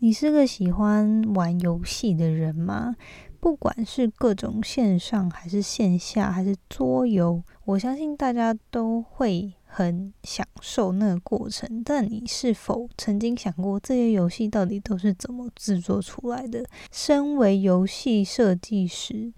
[0.00, 2.94] 你是个喜欢玩游戏的人吗？
[3.40, 11.82] 不管是各种线上还是线下还是桌游，我相信大家都会很享受那个过程。
[11.84, 16.64] 但你是否曾经想过，这些游戏到底都是怎么制作出来的？
[16.92, 19.32] 身为游戏设计师，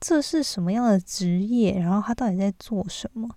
[0.00, 1.78] 这是什么样的职业？
[1.78, 3.28] 然后他到底在做什么？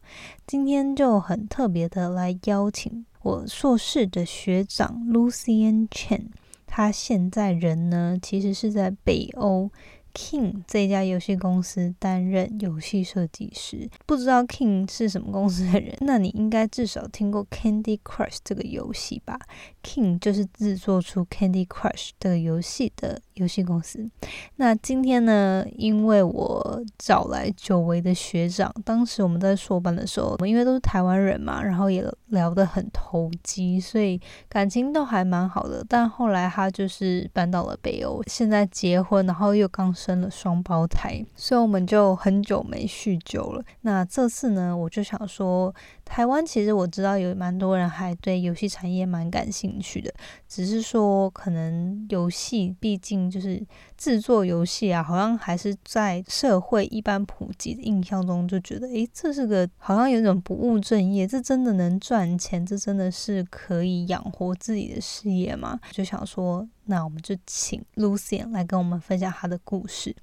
[0.47, 6.27] 今天就很特别的来邀请我硕士的学长 Lucian Chen。
[6.69, 9.69] 他现在人呢，其实是在北欧
[10.13, 13.89] King 这家游戏公司担任游戏设计师。
[14.05, 19.39] 不知道 King 是什么公司的人，那你应该至少听过 Candy Crush 这个游戏吧
[19.83, 24.09] ？King 就是制作出 Candy Crush 的游戏的游戏公司。
[24.57, 31.99] 那今天呢，因为我找来久违的学长，当时我们在硕班的时候，因为都是台湾人嘛，然后也。
[32.29, 35.83] 聊得很投机，所以感情都还蛮好的。
[35.89, 43.63] 但后来他就是搬到了北欧，现在结婚，然后又刚生了双胞胎，所以我们就很久没酗酒了。
[43.81, 45.73] 那这次呢，我就想说，
[46.05, 50.13] 台湾其实我知道有蛮多人还对游戏产业蛮感兴趣的，
[50.47, 53.61] 只是说可能游戏毕竟就是
[53.97, 62.29] 制作游戏啊，好像还是在社会一般普及的印象中就觉得，诶，这是个好像有种不务正业，这真的能赚？
[62.39, 65.79] 钱，这真的是可以养活自己的事业吗？
[65.91, 70.15] 就想说，那我们就请 Lucy 来跟我们分享她的故事。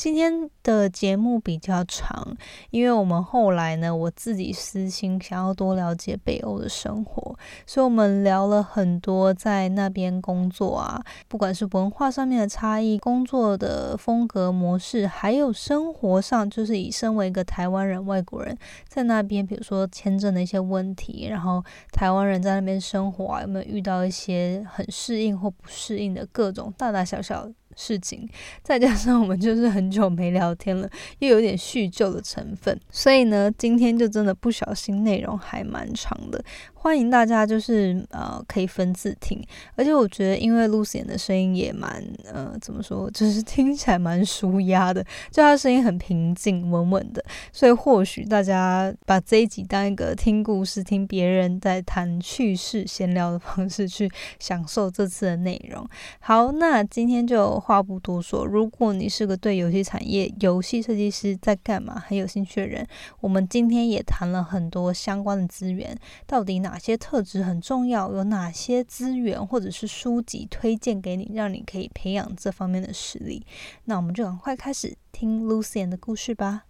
[0.00, 2.34] 今天的节目比较长，
[2.70, 18.56] 因为我们后来呢，我自己私心想要多了解北欧的生活，所以我们聊了很多在那边工作啊，不管是文化上面的差异、工作的风格模式，还有生活上，就是以身为一个台湾人、外国人
[18.88, 21.62] 在那边，比如说签证的一些问题，然后
[21.92, 27.46] 台湾人在那边生活啊，有没有遇到一些很适应或不适应的各种大大小小。
[27.80, 28.28] 事情，
[28.62, 30.86] 再加上我们就是很久没聊天了，
[31.20, 36.44] 又有点叙旧的成分，所以呢，今天就真的不小心内容还蛮长的。
[36.82, 39.38] 欢迎大家，就是呃，可以分次听，
[39.74, 42.02] 而且我觉得，因为 Lucy 的声音也蛮
[42.32, 55.86] 呃，怎么说，就是听起来蛮舒压的，就他声音很平静、稳稳的，所以或许大家把这一集当一个听故事、听别人在谈趣事、闲聊的方式去享受这次的内容。
[56.20, 62.86] 好，那今天就话不多说，如果你是个对游戏产业、游戏设计师在干嘛很有兴趣的人，
[63.20, 65.94] 我们今天也谈了很多相关的资源，
[66.26, 66.69] 到底哪？
[66.70, 68.12] 哪些特质很重要？
[68.12, 73.44] 有哪些资源或者是书籍推荐给你，让你可以培养这方面的实力？
[73.86, 76.62] 那我们就赶快开始听 Lucian 的故事吧。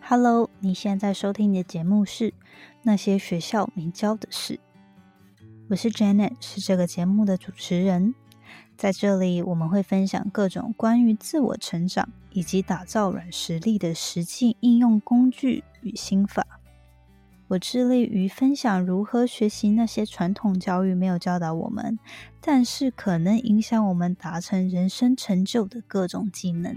[0.00, 2.30] Hello，你现在收听的节目是
[2.82, 4.54] 《那些学校没教的事》，
[5.68, 8.14] 我是 Janet，是这个节目的主持人。
[8.78, 16.46] 在这里，我们会分享各种关于自我成长以及打造软实力的实际应用工具与心法。
[17.48, 21.98] 我致力于分享如何学习那些传统教育没有教导我们，
[22.42, 26.76] 但是可能影响我们达成人生成就的各种技能。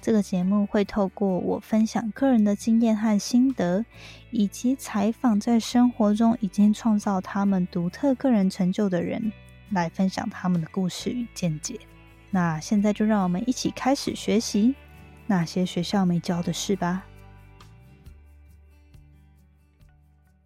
[0.00, 3.84] 这个节目会透过我分享个人的经验和心得，
[4.30, 9.30] 以及采访在生活中已经创造他们独特个人成就的人。
[9.72, 11.78] 来分享他们的故事与见解。
[12.30, 14.74] 那现在就让我们一起开始学习
[15.26, 17.06] 那些学校没教的事吧。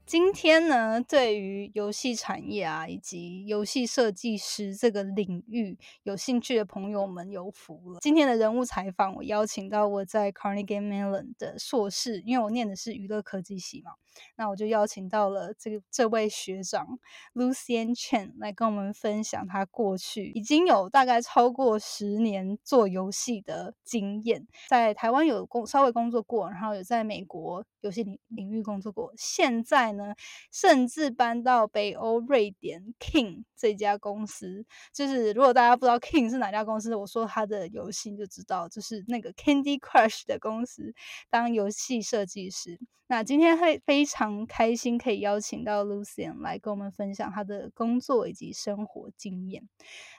[0.06, 7.98] 今天呢，对于游戏产业啊，以及游戏设计师这个领域有兴趣的朋友们有福了。
[8.00, 13.92] 今天的人物采访，我邀请到我在 Carnegie Mellon 的硕士，因为我念的是娱乐科技系嘛，
[14.36, 16.98] 那我就邀请到了这个这位学长
[17.32, 29.94] Lucian Chen 来跟我们分享他过去已经有大概超过十年做游戏的经验，在台湾有工稍微工作过，然后有在美国游戏领领域工作过，现在。
[29.94, 30.12] 呢，
[30.50, 34.66] 甚至搬到北欧瑞典 King 这家公司。
[34.92, 40.92] 就是如果大家不知道 King 是哪家公司，我说他的游戏就知道，就是那个 Candy Crush 的公司
[41.30, 42.80] 当游戏设计师。
[43.06, 49.66] 那今天会非非常开心可以邀请到 Lucian 来跟我们分享他的工作以及生活经验。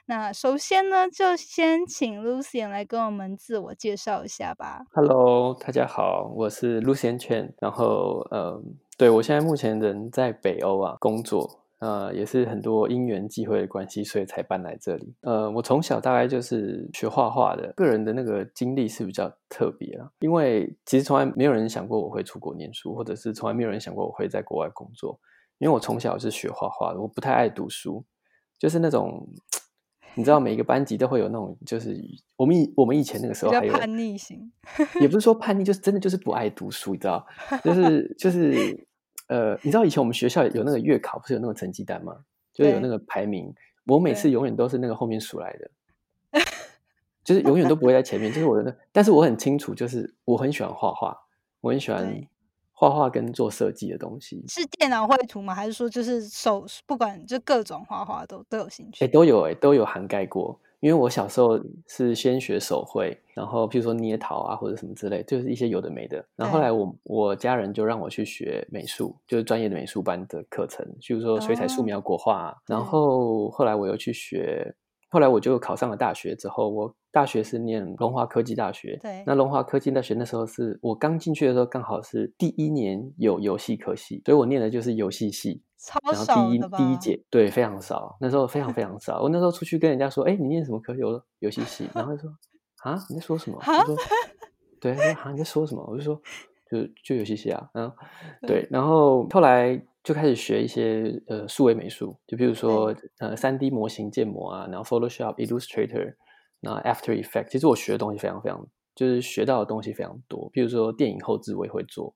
[0.06, 4.86] 那首先呢，就先请 Lucian 来跟我们自我介绍一下吧。
[4.92, 8.74] Hello，大家好，我是 Lucian Chen，然后嗯。
[8.98, 15.14] 对，我现在目前人在北欧啊工作，呃，也是很多因缘际会的关系，所以才搬来这里。
[15.20, 25.18] 呃，我从小大概就是学画画的，个人的那个经历是比较特别啊，因为其实从来没有人想过我会出国念书，或者是从来没有人想过我会在国外工作。
[25.58, 28.04] 因为我从小是学画画的，我不太爱读书，
[28.58, 29.26] 就是那种
[30.14, 31.94] 你知道，每一个班级都会有那种，就是
[32.36, 34.52] 我们以我们以前那个时候还有叛逆型，
[35.00, 37.26] 也不是说叛逆，就是真的就是不爱读书，你知道，
[37.64, 38.86] 就是就是
[39.26, 42.16] 呃，你知道以前我们学校有那个月考，不是有那个成绩单吗？
[42.52, 43.54] 就是有那个排名，
[43.86, 46.40] 我每次永远都是那个后面数来的，
[47.24, 51.16] 就是永远都不会在前面，就是我的，但是我很清楚，就是我很喜欢画画，
[51.60, 52.26] 我很喜欢。
[52.78, 55.54] 画画跟做设计的东西是电脑绘图吗？
[55.54, 59.02] 还是说就是手不管就各种画画都都有兴趣？
[59.02, 60.60] 哎，都有哎，都有涵盖过。
[60.80, 66.24] 因为我小时候是先学手绘，然后譬如说捏陶啊或者什么之类，就是一些有的没的。
[66.36, 72.56] 然后后来我我家人就让我去学美术，就是专业的美术班的课程，譬如说水彩、素描、国画。
[72.66, 74.74] 然后后来我又去学。
[75.08, 78.98] 后来我就考上了大学，之后我大学是念龙华科技大学。
[79.02, 85.62] 对，那龙华科技大学那时候是我刚进去的时候，刚好是第一年有游戏科系，所以我念的就是游戏系。
[85.78, 88.14] 超少第一第一届对，非常少。
[88.20, 89.22] 那时候非常非常少。
[89.22, 90.94] 我那时候出去跟人家说：“哎，你念什么科？
[90.94, 92.30] 有游戏系。”然后他说
[92.84, 93.96] ：“啊，你在说什么？”我说
[94.78, 96.20] ：“对。”他说：“啊，你在说什么？”我就说
[96.70, 97.96] ：“就就游戏系啊。”然后
[98.46, 99.80] 对，然后后来。
[100.06, 106.14] 就开始学一些呃数位美术，就比如说呃三 D 模型建模啊，然后 Photoshop、Illustrator，
[106.66, 110.50] 那 After Effect，其实我学的东西非常非常，就是学到的东西非常多。
[110.52, 112.12] 比如说电影后置我也会做，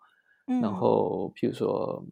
[0.61, 2.05] 然后譬如说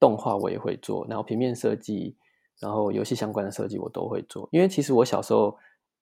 [0.00, 2.16] 动画我也会做，然后平面设计，
[2.58, 4.48] 然后游戏相关的设计我都会做。
[4.50, 5.56] 因为其实我小时候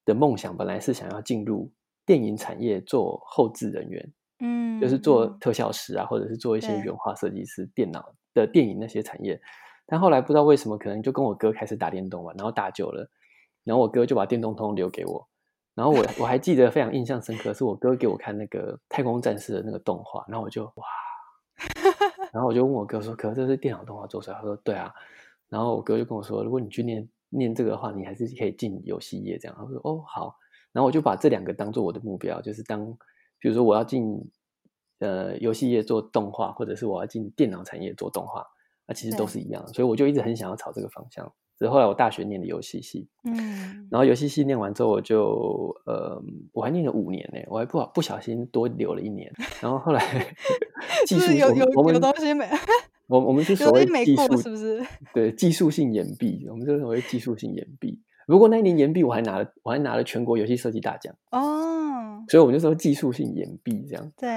[0.05, 1.70] 的梦想本来是想要进入
[2.06, 8.14] 电影产业做后置人员，嗯，就是做特效师啊，或者是做一些原画设计师，电脑。
[8.37, 9.40] 的电影那些产业，
[9.87, 13.08] 但后来不知道为什么，可能就跟我哥开始打电动嘛，然后打久了，
[13.64, 15.26] 然后我哥就把电动通留给我，
[15.76, 20.84] 然后我我还记得非常印象深刻，是我哥给我看那个太空战士的那个动画，然后我就哇，
[22.32, 24.93] 然后我就问我哥说：“可这是电脑动画做出来？”他说：“对啊。”
[25.49, 30.37] 然后我哥就跟我说：“如果你去念念这个的话，你还是可以进游戏业这样。”他说：“哦，好。”
[30.73, 32.84] 然后我就把这两个当做我的目标，就是当
[33.38, 34.29] 比如说我要进。
[34.99, 38.43] 呃，游戏业做动画，或者是我要进电脑产业做动画，
[38.87, 41.31] 那其实都是一样，所以我就一直很想要朝这个方向。
[41.58, 46.23] 只是后来我大学念的游戏系，嗯，然后游戏系念完之后，我就呃，
[46.53, 49.32] 我还念了五年呢，我还不好不小心多留了一年。
[49.62, 50.37] 然后后来
[51.06, 52.47] 技术有有有东西没？
[53.08, 54.85] 我我们是所谓技术是不是？
[55.14, 58.03] 对，技术性掩蔽，我们就所谓技术性延毕。
[58.26, 62.25] 如果那一年延毕，我还拿了我还拿了全国游戏设计大奖哦。
[62.28, 64.12] 所以我们就说技术性延毕这样。
[64.17, 64.28] 对。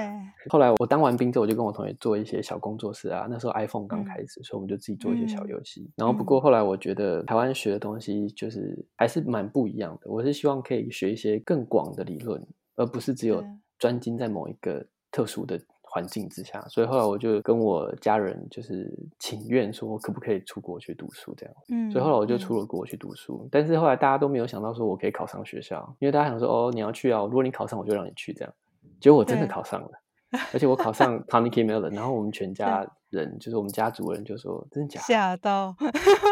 [0.48, 3.26] 后来我当完兵之后，我就跟我同学做一些小工作室啊。
[3.28, 5.90] 那时候 iPhone 刚开始，所以我们就自己做一些小游戏。
[5.96, 10.08] 然后不过后来我觉得台湾学的东西就是还是蛮不一样的。
[10.08, 12.40] 我是希望可以学一些更广的理论，
[12.76, 13.44] 而不是只有
[13.76, 15.60] 专精在某一个特殊的。
[15.92, 18.88] 环境之下，所以后来我就跟我家人就是
[19.18, 21.54] 请愿说，可不可以出国去读书这样。
[21.68, 23.48] 嗯，所以后来我就出了国去读书。
[23.50, 28.54] 但是后来大家都没有想到说我可以考上学校，因为大家想说哦，你要去啊，如果你考上，我就让你去这样。
[29.00, 29.90] 结果我真的考上了，
[30.54, 35.00] 而且我考上 Carnegie Mellon，然后我们全家人就是我们家族人就说真的假？
[35.00, 35.74] 吓到，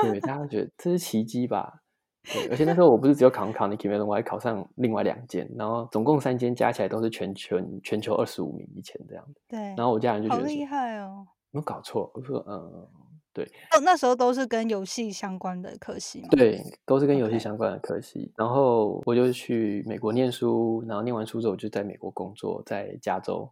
[0.02, 1.82] 对，大家觉得这是奇迹吧。
[2.24, 9.58] 对，而且那时候我不是只有考上 Mellon，我还考上另外两间，然后总共三间加起来都是全全全球二十五名以前这样对。
[9.76, 12.10] 然后我家人就觉得厉害哦，没有搞错。
[12.14, 12.86] 我说嗯，
[13.32, 13.50] 对。
[13.72, 16.28] 那那时候都是跟游戏相关的科系吗？
[16.30, 18.30] 对，都是跟游戏相关的科系。
[18.36, 23.50] 然后我就去美国念书，然后念完书之后我就在美国工作，在加州，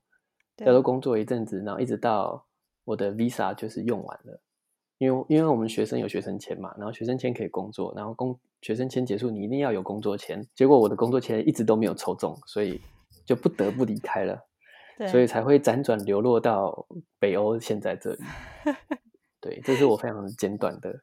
[0.56, 2.46] 加州工作一阵子，然后一直到
[2.84, 4.40] 我的 Visa 就是用完了。
[4.98, 10.46] 因为因为我们学生有学生签嘛，然后学生签可以工作，然后工学生签结束，你一定要有工作签。
[10.54, 12.80] 结果我的工作签一直都没有抽中，所以
[13.24, 14.46] 就不得不离开了，
[15.10, 16.86] 所以才会辗转流落到
[17.18, 18.18] 北欧，现在这里。
[19.40, 21.02] 对，这是我非常简短的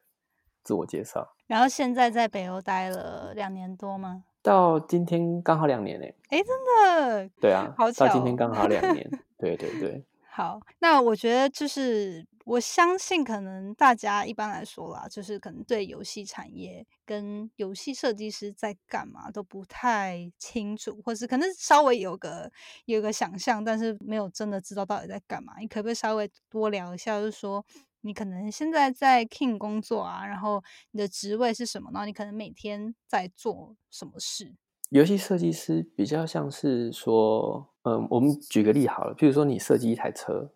[0.62, 1.34] 自我介绍。
[1.46, 4.24] 然后现在在北欧待了两年多吗？
[4.42, 6.14] 到今天刚好两年诶。
[6.28, 7.30] 哎，真的？
[7.40, 9.08] 对啊，好到今天刚好两年。
[9.38, 10.04] 对对对。
[10.30, 22.52] 好，那我觉得就是我相信，可能大家一般来说啦，就是可能对游戏产业跟游戏设计师在干嘛都不太清楚，或是可能稍微有个
[22.84, 25.54] 有个想象，但是没有真的知道到底在干嘛。
[25.58, 27.64] 你可不可以稍微多聊一下，就是说
[28.02, 31.90] 你可能现在在 King 工作啊，然后你的职位是什么？
[31.94, 34.54] 然后你可能每天在做什么事？
[34.90, 37.70] 游戏设计师比较像是说。
[37.86, 40.50] 嗯，我们举个例好了，譬如说你设计一台车，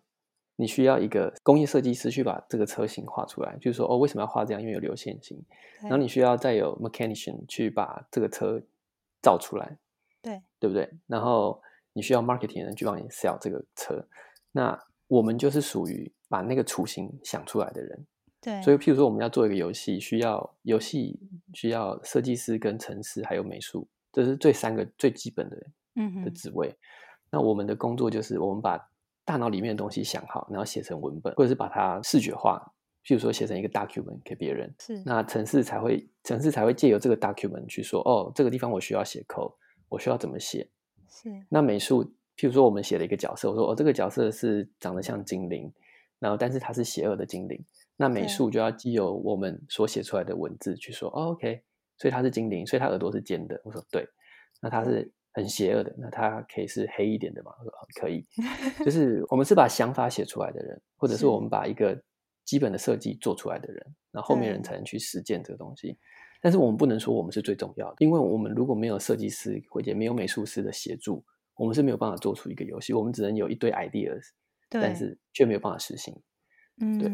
[0.59, 4.61] 你需要一个工业设计师去把这个车型画出来，就是说哦，为什么要画这样？
[4.61, 5.41] 因为有流线型。
[5.81, 8.61] 然后你需要再有 mechanician 去把这个车
[9.21, 9.77] 造出来，
[10.21, 10.91] 对对不对？
[11.07, 11.61] 然后
[11.93, 14.05] 你需要 marketing 人去帮你 sell 这个车。
[14.51, 18.05] 那我们就是属于把那个雏形想出来的人。
[18.41, 21.17] 对，所以譬如说我们要做一个游戏，需要游戏
[21.53, 25.57] 需要设计师跟城市还有美术，这是最三个最基本的
[25.95, 26.75] 嗯的职位。
[27.31, 28.77] 那我们的工作就是我们把
[29.29, 32.59] 大脑里面的东西想好，然后写成文本，或者是把它视觉化，
[33.05, 34.73] 譬如说写成一个 document 给别人。
[34.79, 39.53] 是，那城市才会，城市才会借由这个 document 去说，哦，这个地方我需要写 code，
[39.87, 40.67] 我需要怎么写。
[41.07, 41.29] 是。
[41.47, 42.03] 那美术，
[42.35, 45.71] 譬如说我们写了一个角色，我说，哦，这个角色是长得像精灵，
[46.17, 47.63] 然后但是它是邪恶的精灵。
[47.97, 51.61] 那美术就要基由我们所写出来的文字去说，哦，OK，
[51.99, 53.61] 所以它是精灵，所以它耳朵是尖的。
[53.63, 54.07] 我说对，
[54.59, 55.11] 那它是。
[55.39, 57.51] 很邪恶的，那他可以是黑一点的嘛？
[57.99, 58.25] 可以，
[58.85, 61.99] 就是我们是把想法写出来的人，或者是我们把一个
[62.45, 65.97] 基本的设计做出来的人，那后面人才能去实践这个东西。
[66.41, 71.23] 但是我们不能说我们是最重要的，因为我们如果没有设计师或者没有美术师的协助，
[71.55, 72.93] 我们是没有办法做出一个游戏。
[72.93, 74.21] 我们只能有一堆 ideas，
[74.69, 76.15] 但是却没有办法实行。
[76.79, 77.11] 对，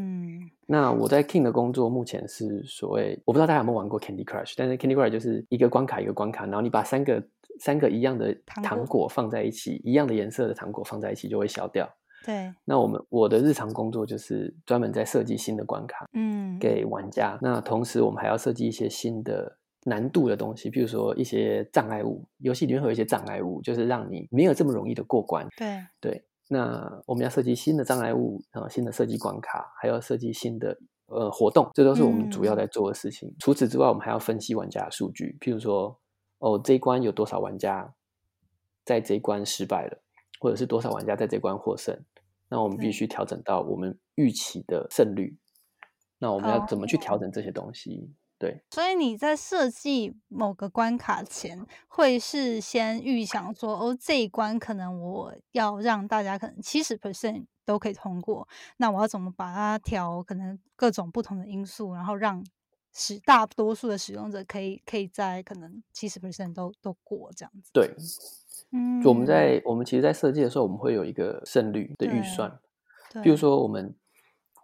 [0.67, 7.23] 那我在 King 的工作目前是所谓，我不知道大家有没有玩过 Candy Crush，但是 Candy Crush 就是一个关卡一个关卡，然后你把三个
[7.59, 11.89] 三个一样的糖果放在一起，一样的颜色的糖果放在一起就会消掉。
[12.23, 17.37] 对，那我们我的日常工作就是专门在设计新的关卡，嗯，给玩家。
[17.41, 25.47] 那同时我们还要设计一些新的难度的东西，比如说一些障碍物，游戏里面会有一些障碍物，就是让你没有这么容易的过关。
[25.57, 26.23] 对，对。
[26.47, 33.33] 那我们要设计新的障碍物啊，新的设计关卡，还要设计新的呃活动，这都是我们主要在做的事情。
[33.39, 35.99] 除此之外，我们还要分析玩家的数据，譬如说，
[36.37, 37.93] 哦，这一关有多少玩家
[38.83, 40.01] 在这一关失败了，
[40.39, 41.99] 或者是多少玩家在这关获胜，
[42.47, 45.37] 那我们必须调整到我们预期的胜率。
[46.19, 48.09] 那我们要怎么去调整这些东西？
[48.37, 60.21] 对，所以你在设计某个关卡前，会是先预想说，哦，这一关可能我要让大家可能七十 percent 都可以通过，那我要怎么把它调？
[60.21, 62.45] 可能各种不同的因素，然后让
[62.91, 67.71] 使大多数的使用者可以可以在可能七十 percent 都都过这样子。
[67.71, 67.95] 对，
[68.71, 72.59] 嗯，我们在我们其实，在设计的时候，我们会有一个胜率的预算，
[73.23, 73.95] 比如说我们。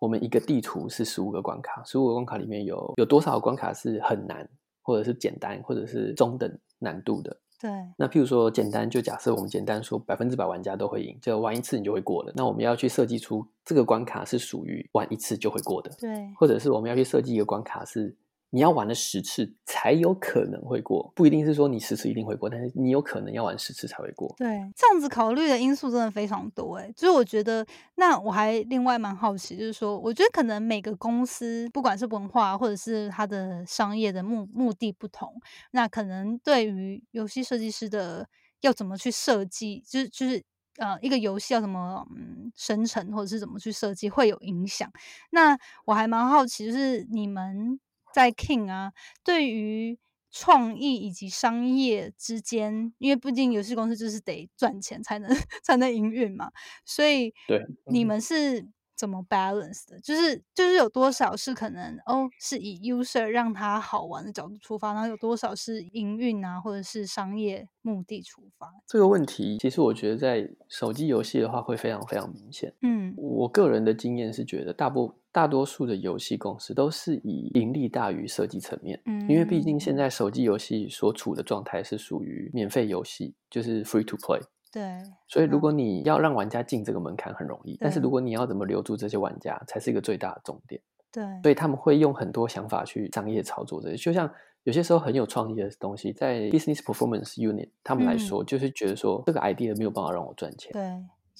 [0.02, 4.50] 我们一个地图是十五个关卡，十五个关卡里面有有多少关卡是很难，
[4.82, 7.38] 或者是简单，或者是中等难度的？
[7.60, 7.70] 对。
[7.96, 12.34] 那譬如说简单，就假设我们简单说百分之百玩家都会赢，就玩一次你就会过了。
[12.36, 16.34] 那我们要去设计出这个关卡是属于玩一次就会过的，对。
[16.36, 18.16] 或者是我们要去设计一个关卡是。
[18.54, 24.36] 你要玩了十次才有可能会过，不一定是说你十次一定会过，但是你有可能要玩十次才会过。
[24.38, 26.92] 对，这样子考虑的因素真的非常多哎。
[26.92, 27.66] 就是我觉得，
[27.96, 35.34] 那我还另外蛮好奇，就是说，我觉得可能每个公司不管是文化或者是它的商业的目目的不同，
[35.72, 38.28] 那可能对于游戏设计师的
[38.60, 40.44] 要怎么去设计，就是就是
[40.76, 44.92] 呃一个游戏要怎么嗯生成或者是怎么去设计会有影响。
[45.30, 47.80] 那我还蛮好奇，就是你们。
[48.14, 49.98] 在 King 啊，对于
[50.32, 55.30] 创意以及商业之间，因为毕竟游戏公司就是得赚钱才能
[55.64, 56.52] 才能营运嘛，
[56.86, 60.00] 所以对你们是怎么 balance 的？
[60.00, 68.72] 就是就是有多少是可能哦，是以 user 让它好玩的角度出发，然后有多少是营运啊，或者是商业目的出发？
[68.88, 72.74] 这个问题其实我觉得在手机游戏的话会非常非常明显。
[72.82, 75.21] 嗯，我个人的经验是觉得大部。
[75.32, 94.30] 大多数的游戏公司都是以盈利大于设计层面，嗯，因为毕竟现在手机游戏所处的状态是属于免费游戏，就是 free to play，对，所以如果你要让玩家进这个门槛很容易，但是如果你要怎么留住这些玩家，才是一个最大的重点，对，所以他们会用很多想法去商业操作这些，就像
[94.64, 100.82] 有些时候很有创意的东西，在 business performance unit 他们来说，就是觉得说这个 idea 没有办法让我赚钱，对，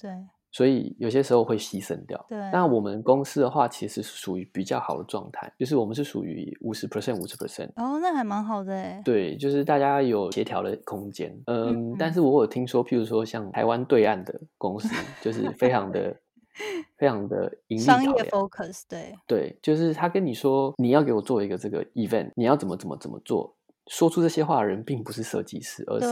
[0.00, 0.26] 对。
[0.52, 2.22] 所以有些时候会牺牲掉。
[2.28, 7.70] 对，那我们公司的话，其实是属于比较好的状态，就是我们是属于五十 percent 五十 percent。
[7.76, 9.00] 哦，那还蛮好的诶。
[9.02, 11.34] 对，就是大家有协调的空间。
[11.46, 14.88] 嗯，但是我有听说，譬如说像台湾对岸的公司，
[15.22, 16.14] 就是非常的、
[16.98, 18.82] 非常的盈利商业 focus。
[18.86, 23.56] 对，对，就是他跟你说你要给我做一个这个 event，你要怎么怎么怎么做，
[23.86, 26.08] 说出这些话的人并不是设计师，而是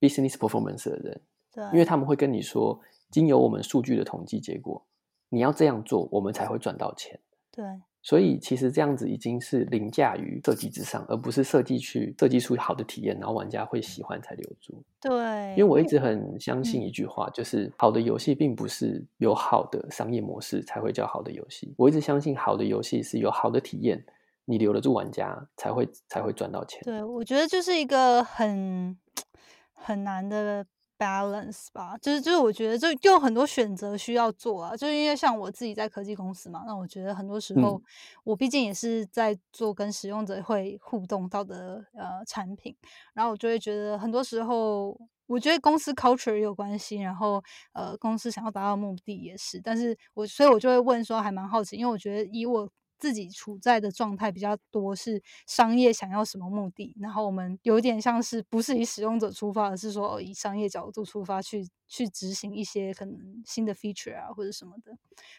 [0.00, 1.20] business performance 的人。
[1.52, 2.80] 对，因为他们会跟你说。
[3.14, 4.84] 经由我们数据的统计结果，
[5.28, 7.20] 你要这样做，我们才会赚到钱。
[7.52, 7.64] 对，
[8.02, 14.82] 所以其实这样子已经是凌驾于设计之上，而不是设计去设计出好的体验，然后玩家会喜欢才留住。
[15.00, 21.72] 对，因为我一直很相信一句话，就是好的游戏并不是有好的商业模式才会叫好的游戏。
[21.78, 24.04] 我一直相信好的游戏是有好的体验，
[24.44, 26.80] 你留得住玩家才会才会赚到钱。
[26.82, 28.98] 对，我觉得就是一个很
[29.72, 30.66] 很难的。
[30.98, 34.76] Balance 吧，就是就是，我觉得就有很多选择需要做啊。
[34.76, 37.80] 就是因为像我自己在科技公司嘛，那我觉得很多时候，
[38.24, 42.76] 我毕竟也是在做跟使用者会互动到的呃产品，
[43.14, 49.60] 然后我就会觉得很多时候，我觉得公司 culture 也有关系，然后呃公司想要达到目的也是。
[49.60, 52.70] 但是我所以，我就会问说，还蛮好奇，因为我觉得以我。
[53.04, 64.96] 自己处在的状态比较多是商业想要什么目的，然后我们有点像是不是以使用者出发，而是说以商业角度出发去去执行一些可能新的 feature 啊或者什么的。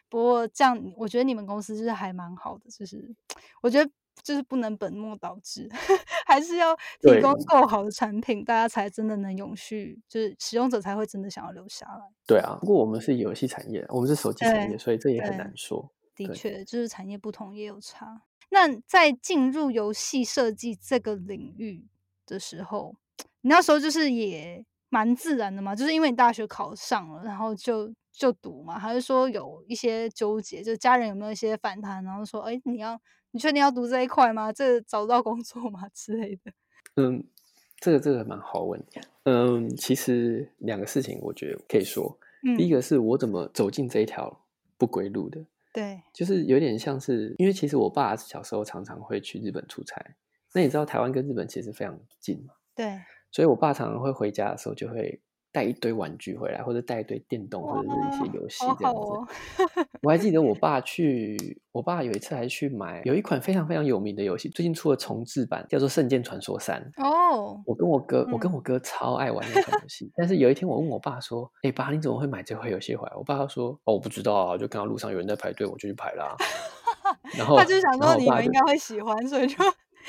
[0.07, 3.15] 不过这样我觉得你们公司就是还蛮好的，就是
[3.63, 3.91] 我觉得
[4.21, 5.67] 就是不能本末倒置，
[6.27, 12.13] 还是要提供够好的产品，大家才真的能永续，就是使用者才会真的想要留下来。
[12.27, 15.91] 对啊，不过我们是游戏产业，我们是手机产业，所以这也很难说。
[16.15, 18.21] 的确，就是产业不同也有差。
[18.49, 21.85] 那在进入游戏设计这个领域
[22.25, 22.95] 的时候，
[23.41, 30.63] 你那时候就是也蛮自然的嘛，就是因为你大学考上了，然后就就读嘛，还是说有一些纠结？
[30.63, 32.97] 就家人有没有一些反弹，然后说：“哎，你要
[33.31, 34.53] 你确定要读这一块吗？
[34.53, 36.53] 这找不到工作吗？”之类的。
[36.95, 37.25] 嗯，
[37.79, 38.81] 这个这个蛮好问。
[39.23, 42.17] 嗯，其实两个事情我觉得可以说。
[42.57, 44.45] 第一个是我怎么走进这一条
[44.77, 45.43] 不归路的。
[45.75, 50.01] 对，就是有点像是，因为其实我爸小时候常常会去日本出差，
[50.53, 52.53] 那你知道台湾跟日本其实非常近嘛？
[52.73, 55.21] 对，所以我爸常常会回家的时候就会。
[55.55, 59.87] 带一堆玩具回来，或者带一堆电动，或者是一些游戏这样子。
[60.01, 61.37] 我还记得我 爸去，
[61.71, 66.85] 我爸有一次还去买，有一款非常非常有名的游戏，最近出了重置版，叫做《圣剑传说三》。
[67.01, 70.11] 哦，我跟我哥，我跟我哥超爱玩那款游戏。
[70.17, 76.35] 但是有一天我问我爸说：“哎，爸，你怎么会买这款游戏回来？”我爸说：“哦，我不知道啊，就看到路上有人在排队，我就去排啦。”
[77.37, 79.55] 然后他就想说你们应该会喜欢，所以就。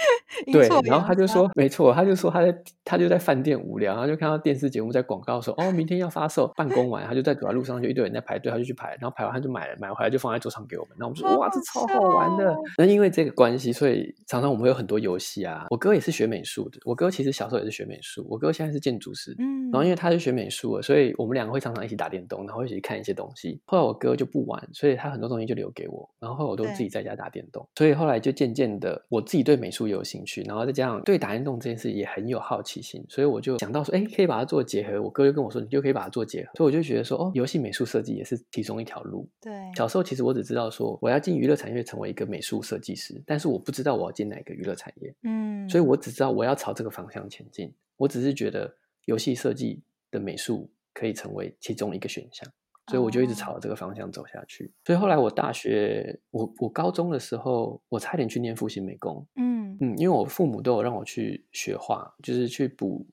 [0.53, 10.97] 对，然后他就说，没错，他就说他在他就在饭店无聊，然后就看到电视节目在广告说，哦，明天要发售，办公完他就在走在路上，就一堆人在排队，他就去排，然后排完他就买了，买回来就放在桌上给我们。
[10.99, 12.55] 那我们说，哇，这超好玩的。
[12.79, 15.67] 那因为这个关系，所以常常我们会有很多游戏啊。
[15.71, 23.61] 我哥也是学美术的，我哥其实小时候也是学美术，我哥现在是建筑师，嗯，然后因为他是学美术的，所以我们两个会常常一起打电动，然后一起看一些东西。
[23.65, 27.67] 后来我哥就不玩，所以他很多东西就留给我，然后我都自己在家打电动。
[27.75, 30.67] 所以后来就渐渐的，我自己对美术有兴趣，然后。
[30.67, 35.01] 再加上对打电动这件事也很有好奇心，所以我就想到说，哎，可以把它做结合。
[35.01, 36.51] 我哥就跟我说，你就可以把它做结合。
[36.57, 39.29] 所以我就觉得说，哦，游戏美术设计也是其中一条路。
[39.41, 45.15] 对，小时候其实我只知道说，我要进娱乐产业成为一个美术设计师，但是我不知道我要进哪个娱乐产业。
[45.23, 47.73] 嗯，所以我只知道我要朝这个方向前进。
[47.97, 52.51] 我只是觉得游戏设计的美术可以成为其中一个选项。
[52.89, 54.73] 所以我就一直朝这个方向走下去。
[54.85, 59.27] 所以后来我大学，我我高中的时候，我差点去念复兴美工。
[59.35, 63.05] 嗯嗯，因为我父母都有让我去学画，就是去补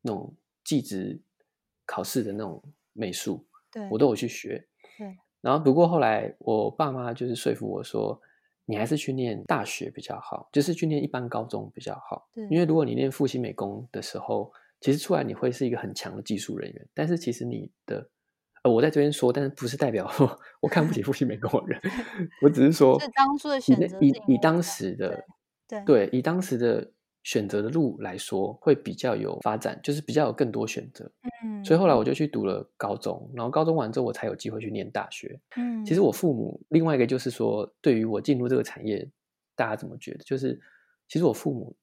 [0.00, 1.20] 那种技职
[1.84, 2.62] 考试的那种
[2.94, 3.44] 美术。
[3.70, 4.66] 对，我都有去学。
[4.96, 5.14] 对。
[5.42, 8.18] 然后不过后来我爸妈就是说服我说，
[8.64, 12.28] 你还是去念大学比较好，就是去念一般高中比较好。
[12.32, 12.44] 对。
[12.44, 18.08] 因为如果你念复兴美工的时候，其实出来你会是一个很强的技术人员，但是其实你的。
[18.62, 20.10] 呃，我在这边说，但是不是代表
[20.60, 21.80] 我看不起复兴美国人，
[22.42, 25.24] 我只是说，是当初的选择，以以当时的
[25.68, 26.90] 对对，以当时的
[27.22, 31.10] 选择的路来说，会比较有发展，就是比较有更多选择。
[31.44, 35.38] 嗯，所以后来我就去读了高中，然后高中完之后，我才有机会去念大学。
[35.56, 39.08] 嗯，其实我父母另外一个就是说，对于我进入这个产业，
[39.54, 40.24] 大家怎么觉得？
[40.24, 40.58] 就是
[41.06, 41.76] 其实我父母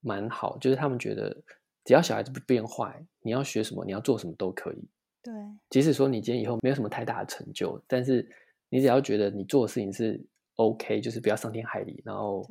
[0.00, 1.42] 蛮好，就是他们觉得
[1.84, 4.88] 只要小孩子不变坏，你要学什么，你要做什么都可以。
[5.24, 5.32] 对，
[5.70, 8.28] 即使说你今天以后没有什么太大的成就，但是
[8.68, 10.22] 你只要觉得你做的事情是
[10.56, 12.46] OK，就是不要伤天害理，然后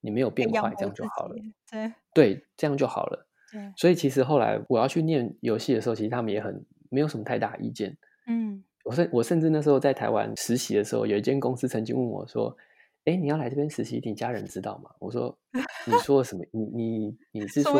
[0.00, 1.36] 你没有变坏，这样就好了。
[1.70, 3.26] 对，对，这样就好了。
[3.52, 7.94] 对，所以其实后来我要去念游戏的时候，其实他们也很没有什么太大意见。
[8.26, 12.56] 嗯，我甚我甚至那时候在台湾实习的时候，有一间公司曾经问我说
[13.04, 15.36] ：“哎，你要来这边实习，你家人知道吗？”我说：
[15.86, 16.42] “你说什么？
[16.52, 17.78] 你你你 是说？”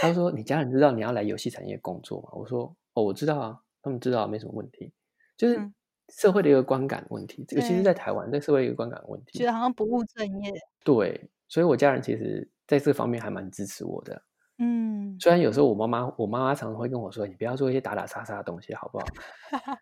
[0.00, 2.74] 他说：“你家人知道你要来游戏产业工作吗？”我说。
[2.94, 4.92] 哦，我知道啊，他们知道没什么问题，
[5.36, 5.60] 就是
[6.08, 7.44] 社会的一个观感问题。
[7.46, 10.52] 这个其实，在台湾，在社会一个观感问题，觉得好像不务正业。
[10.84, 14.22] 对，所以我家人其实在这方面还蛮支持我的。
[14.58, 19.04] 嗯，嗯，虽然有时候我妈妈，我妈妈常常会跟我说：“你不要做一些打打杀杀的东西，好不好？”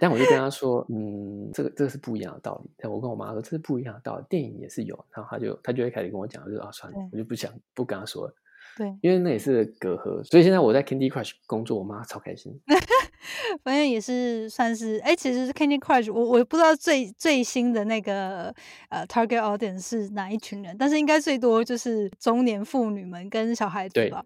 [0.00, 8.34] 但我就跟她说：“嗯，这个这个是不一样的道理。”但我跟我妈说：“这是不一样的道理，电影也是有。”然后她就她就会开始跟我讲，就啊，算了，我就不想不跟她说了。
[8.76, 12.52] 对，因为那也是隔阂，所以现在我在 Candy Crush 工作，我妈超开心。
[13.62, 18.54] 反正也是算是，哎，其实 Candy Crush 我我不知道最最新的那个
[18.90, 24.24] 呃 Target Audience 是哪一群人，但是应该最多就是中年妇女们跟小孩子吧。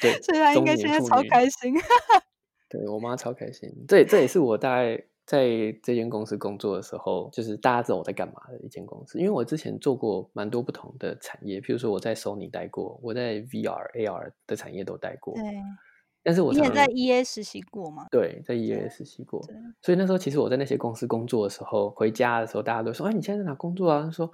[0.00, 1.74] 对， 所以她应该现在超开心。
[2.70, 5.02] 对我妈超开心，这这也是我大概。
[5.26, 5.48] 在
[5.82, 9.18] 这间公司工作的时候，就是大家知道我在干嘛的一间公司。
[9.18, 15.34] 因为我之前做过蛮多不同的产业，譬如说我在 Sony 待过，我在 VR、AR 的产业都待过。
[15.34, 15.42] 对，
[16.22, 18.06] 但是我你也在 EA 实习过吗？
[18.10, 19.42] 对，在 EA 实习过。
[19.82, 24.26] 所以那时候其实我在那些公司工作的时候，回家的时候大家都说：“哎，你现在在哪工作啊？”他说：“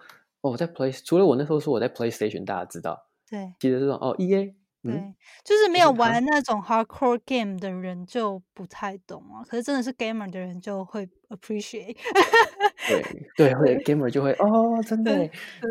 [0.43, 3.09] 哦，我在 Play。”除了我那时候说我在 PlayStation，大家知道。
[3.31, 4.55] 对，其实这种哦，EA。
[4.83, 5.15] 对，
[5.45, 9.45] 就是没有玩那种 hardcore game 的人就不太懂啊。
[9.49, 11.97] 可是真的是 gamer 的人就会 appreciate。
[12.89, 13.03] 对
[13.37, 15.13] 对，会 gamer 就会哦，真的。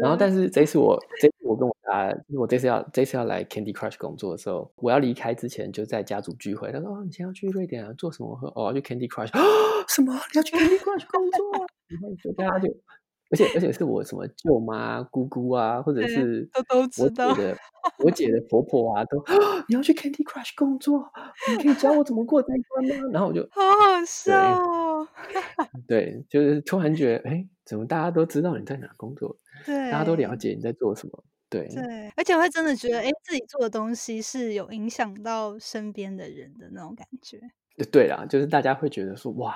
[0.02, 6.71] 然后，但是这次我这次我跟我啊，我这次要这次要来 Candy Crush 工作的时候，我要离开之前就在家族聚会。
[6.71, 7.91] 他说：“哦，你先要去瑞典啊？
[7.97, 9.41] 做什么？”我说：“哦，要去 Candy Crush。”啊，
[9.89, 10.13] 什么？
[10.13, 11.67] 你要去 Candy Crush 工作？
[11.88, 12.69] 然后就大家就。
[13.32, 17.58] 而且而且是我什么舅妈、姑姑啊，或者是都都知道我姐的
[18.04, 19.24] 我姐的婆婆啊，都
[19.70, 21.10] 你要去 Candy Crush 工作，
[21.50, 23.10] 你可以教我怎么过这关吗？
[23.13, 25.08] 然后我就好好笑哦。
[25.88, 29.38] 对，就是突然觉得，哎，怎么大家都知道你在哪工作？
[29.65, 31.24] 对，大家都了解你在做什么。
[31.50, 37.39] 对对，而且会真的觉得，哎，自己做的东西是有影响到身边的人的那种感觉。
[37.91, 39.56] 对啦，就是大家会觉得说，哇。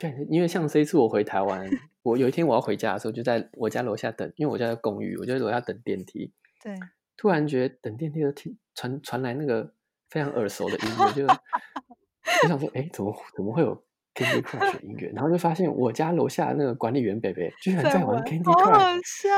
[0.00, 1.68] 对，因为像这一次我回台湾，
[2.02, 6.32] 我有一天我要回家的时候，就在我家楼下等，因为我家在公寓，我就在楼下等电梯。
[6.62, 6.74] 对，
[7.16, 9.72] 突然觉得等电梯的听传传来那个
[10.08, 11.26] 非常耳熟的音乐，就
[12.44, 13.74] 我想说，哎，怎么怎么会有
[14.14, 15.10] Candy Crush 音乐？
[15.14, 19.28] 然后就发现我家楼下那个管理员北北居然在玩 Candy Crush，好笑。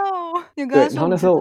[0.57, 1.41] 你对，然后那时候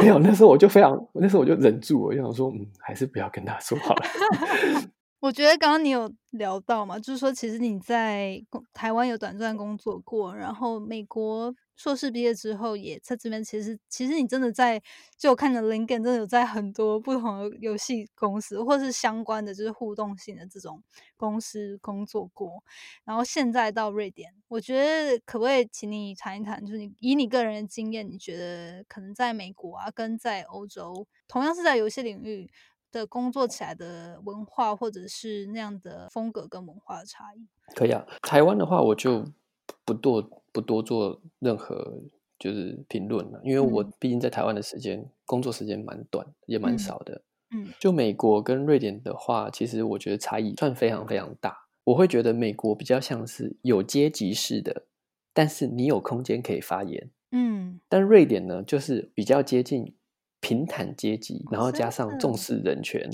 [0.00, 4.02] 没有，那时候我就非常，那时候我就忍住，我就想说，嗯，还是不要跟他说好了。
[5.24, 8.38] 我觉得刚刚你有聊到嘛，就是说其实你在
[8.74, 13.42] 台湾有短暂工作过，然后美国硕士毕业之后也在这边。
[13.42, 14.78] 其实，其实你真的在，
[15.16, 20.82] 就我看的 LinkedIn 真的有在很多不同的游戏公司，或是相关的就是互动性的这种
[21.16, 22.62] 公司工作过。
[23.06, 32.50] 然后现在到瑞典，我觉得可不可以请你谈一谈，就是你以你个人的经验，你觉得可能在美国啊，跟在欧洲，同样是在游戏领域。
[32.94, 38.06] 的工作起来的文化，或者是那样的风格跟文化的差异，可以啊。
[38.22, 39.26] 台湾的话，我就
[39.84, 42.00] 不多不多做任何
[42.38, 47.22] 就是评论了，因为我毕竟在台湾的时间工作时间蛮短，也蛮少的。
[47.50, 51.66] 嗯，就美国跟瑞典的话，其实我觉得差异算非常非常大。
[51.84, 54.86] 我会觉得美国比较像是有阶级式的，
[55.32, 57.10] 但是你有空间可以发言。
[57.32, 59.94] 嗯，但瑞典呢，就是比较接近。
[60.44, 63.10] 平坦阶级，然后加上重视人权，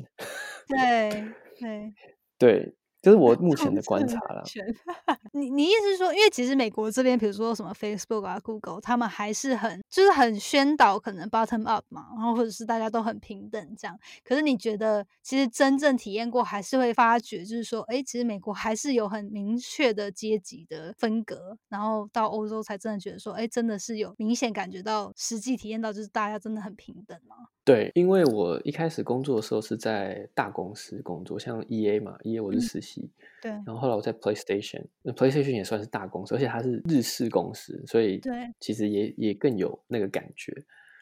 [0.66, 1.24] 对
[1.60, 1.94] 对
[2.36, 2.74] 对。
[3.02, 4.42] 这是我目前的观察了。
[5.32, 13.96] 你你意思是说，因为其实美国这边，比如说什么 Facebook 啊、Google，他们还是很就是很宣导可能 bottom up 嘛，然后或者是大家都很平等这样。
[14.24, 21.56] 可是你觉得，其实真正体验过，还是会发觉，就是说，哎，其实美国还是有很明确的阶级的分隔。
[21.68, 27.36] 然后到欧洲才真的觉得说，哎，真的是有明显感觉到，实际体验到，就是大家真的很平等嘛。
[27.70, 33.08] 对，因为我一开始工作的时候是在大公司工作，像 E A 嘛，E A 我是实习，
[33.40, 33.50] 对。
[33.50, 40.52] 然后后来我在 PlayStation，那 PlayStation 也算是大公司，而且它是日式公司，所以对，其实也也更有那个感觉。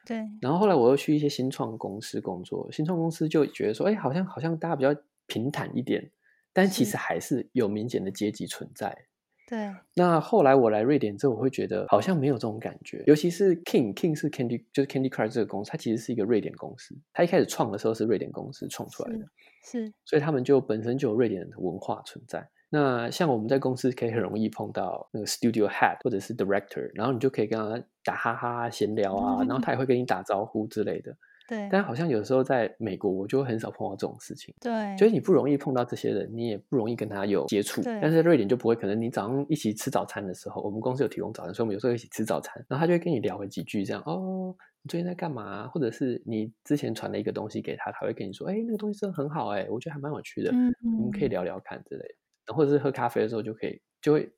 [0.04, 0.18] 对。
[0.40, 4.94] 然后后来我又去一些新创公司工作，新创公司就觉得说，哎，好像好像大家比较
[5.26, 6.10] 平坦一点，
[6.52, 9.06] 但其实还是有明显的阶级存在。
[9.48, 13.02] 对，那后来我来瑞典之后，我会觉得好像没有这种感觉。
[13.06, 16.94] 尤其是 King，King 是 Candy，就是 Candy Crush 这个公司，它其实是一个瑞典公司。
[17.14, 19.24] 它一开始创的时候是瑞典公司创出来的，
[19.64, 22.46] 是，所以他们就本身就有瑞典的文化存在。
[22.68, 31.16] 那像我们在公司可以很容易碰到那个 Studio Head 或者是 Director，然后你就可以跟他打哈哈闲聊啊，然后他也会跟你打招呼之类的。
[31.48, 34.54] 对，但好像有时候在美国，我就很少碰到这种事情。
[34.60, 37.82] 对，就是你不容易碰到这些人，你也不容易跟他有接触。
[37.82, 45.66] 对，但是在瑞典就不会，可能你早上一起吃早餐的时候，我们公司有提供早餐，所以我们有时候一起吃早餐，然后他就会跟你聊个几句，这样哦，你最近在干嘛？
[45.68, 52.54] 或者是你之前传了一个东西给他，他会跟你说，哎，那个东西真的很好，哎，我觉得还蛮有趣的，嗯我们可以聊聊看之类的。
[52.54, 54.30] 或者是喝咖啡的时候就可以，就会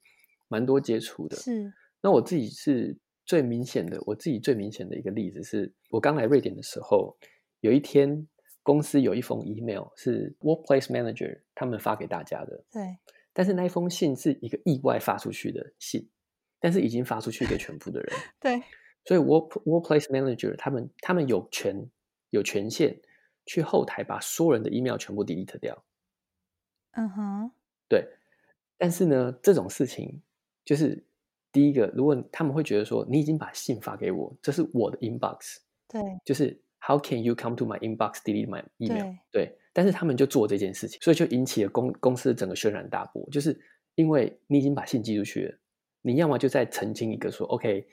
[0.48, 1.36] 蛮多接触的。
[1.36, 2.98] 是，那我自己是
[3.30, 7.16] 最明显的，我自己最明显的一个例子是，我刚来瑞典的时候。
[7.60, 8.26] 有一天，
[8.64, 12.96] 公司有一封 email 是 workplace manager 他们发给大家的，对，
[13.32, 16.08] 但是那一封信是一个意外发出去的信，
[16.58, 18.60] 但是已经发出去给全部的人， 对，
[19.04, 21.88] 所以 work workplace manager 他们他们有权
[22.30, 22.98] 有权限
[23.44, 25.84] 去后台把所有人的 email 全部 delete 掉，
[26.92, 27.52] 嗯哼，
[27.88, 28.08] 对，
[28.76, 30.22] 但是呢，这种事情
[30.64, 31.04] 就是
[31.52, 35.56] 第一个，如果他们会觉得说你已经把信发给我，这是我的 inbox，
[35.88, 39.14] 对，就是 How can you come to my inbox delete my email？
[39.32, 43.58] 对对，但是他们就做这件事情，所以就引起了公公司的整个轩然大波，就是
[43.96, 45.58] 因为你已经把信寄出去了，
[46.02, 47.86] 你要么就再澄清一个说 OK，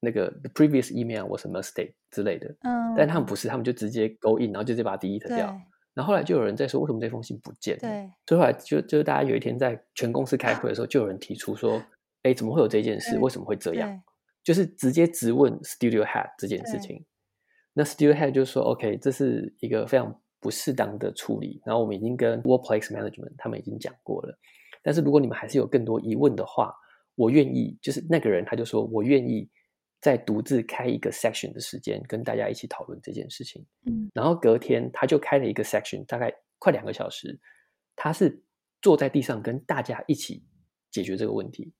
[0.00, 5.60] 那个 the previous email was a mistake 之类的，嗯，但他们不是，他们就直接 go in，然后就直接把它 delete 掉。
[5.94, 7.80] 然后后来就有人在说，为什么这封信不见了？
[7.80, 11.82] 对，所以后来就就是大家有一天在全公司开会的时候， 就有人提出说，
[12.22, 13.12] 哎，怎么会有这件事？
[13.12, 14.02] 对为什么会这样？
[14.44, 17.04] 就是直接直问 Studio Head 这件事情。
[17.74, 24.38] 那 Studio Head 就说，OK，这是一个非常不适当的处理，然后我们已经跟 Workplace Management 他们已经讲过了。
[24.82, 26.74] 但是如果你们还是有更多疑问的话，
[27.14, 29.50] 我愿意，就是那个人他就说我愿意
[30.00, 33.66] 再独自开一个 section 的时间，跟大家一起讨论这件事情。
[33.86, 37.38] 嗯，然后隔天他就开了一个 section，大概快两个小时，
[37.94, 38.42] 他是
[38.80, 40.44] 坐在地上跟大家一起
[40.90, 41.72] 解决这个问题，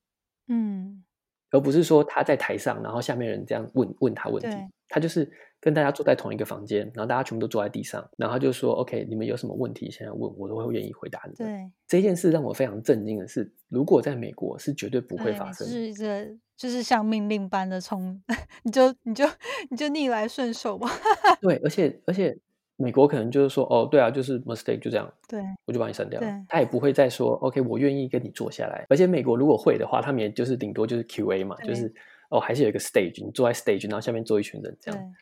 [0.48, 1.04] 嗯，
[1.50, 4.56] 而不是说他在台上，然后下面人这样问问他问题。
[4.90, 5.30] 他就是
[5.60, 15.72] 跟大家坐在同一个房间，然后大家全部都坐在地上，然后他就说：“OK，你们有什么问题现在问我，都会愿意回答你的。”对，这件事让我非常震惊的是，如果在美国是绝对不会发生的。
[15.74, 18.18] 就是这就是像命令般的从，
[18.64, 19.26] 你就你就
[19.68, 20.88] 你就逆来顺受吧。
[21.42, 22.34] 对，而且而且
[22.80, 26.32] 美国可能就是说：“哦，对啊，就是 mistake，就这样。”对，我就把你删掉对。
[26.48, 28.86] 他也不会再说 OK，我愿意跟你坐下来。
[28.88, 31.92] 而且美国如果会的话，他们也就是顶多就是 QA 嘛，就是
[32.30, 35.14] 哦，还是有一个 stage，你坐在 stage，然后下面坐一群人这对样。，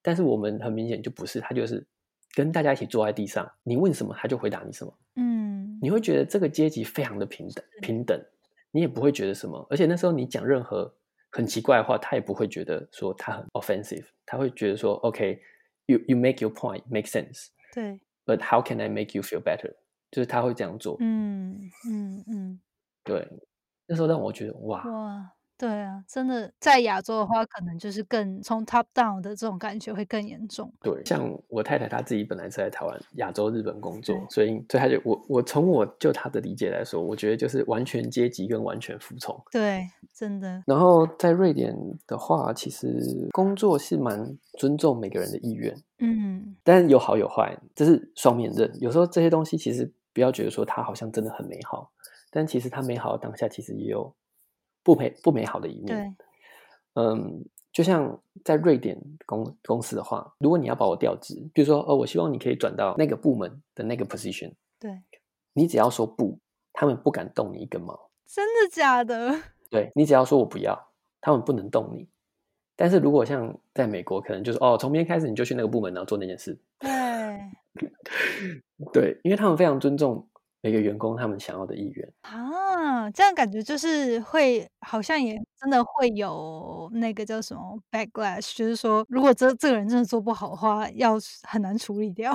[0.00, 1.86] 但是我们很明显就不是，他就是
[2.34, 8.18] 跟大家一起坐在地上，你问什么他就回答你什么，嗯，你会觉得这个阶级非常的平等，平等，
[8.70, 9.66] 你也不会觉得什么。
[9.68, 10.90] 而且那时候你讲任何
[11.30, 15.38] 很奇怪的话，他也不会觉得说他很 offensive，他会觉得说 OK，you
[15.91, 17.47] you make your point make sense。
[17.73, 19.75] 对， But how can I make you feel better？
[20.11, 20.97] 就是他会这样做。
[20.99, 22.59] 嗯嗯嗯，
[23.03, 23.27] 对，
[23.85, 25.31] 那时候让我觉得哇，哇，
[25.62, 30.72] 对啊，真的在亚洲的话，可能就是更从 top down 的这种感觉会更严重。
[30.82, 39.40] 对，像我太太她自己本来是在台湾亚洲日本工作，所以所以她就我我从我就她的理解来说，我觉得就是完全阶级跟完全服从。
[39.52, 41.72] 对，真的，然后在瑞典
[42.08, 48.68] 的话，其实工作是蛮尊重每个人的意愿，嗯，但有好有坏，这是双面刃。
[48.80, 51.92] 有时候这些东西其实不要觉得说它好像真的很美好，
[52.32, 54.12] 但其实它美好的当下其实也有
[54.82, 55.86] 不美不美好的一面。
[55.86, 65.02] 对，嗯，就像在瑞典公公司的话，如果你要把我调职，比如说哦，我希望你可以转到那个部门的那个 position，对，
[65.52, 66.38] 你只要说不，
[66.72, 68.10] 他们不敢动你一根毛。
[68.26, 69.34] 真的假的？
[69.70, 70.88] 对你只要说我不要，
[71.20, 72.08] 他们不能动你。
[72.74, 76.58] 但是如果像在美国，可能就是哦，从明天开始你就去那个部门，然后做那件事。
[76.78, 76.90] 对，
[78.92, 80.26] 对，因为他们非常尊重
[80.62, 82.12] 每个员工他们想要的意愿。
[82.22, 92.32] 啊，这样感觉就是会，好像也真的会有那个叫什么 backlash，就是说，如果这这个人真的做不好的话，要很难处理掉。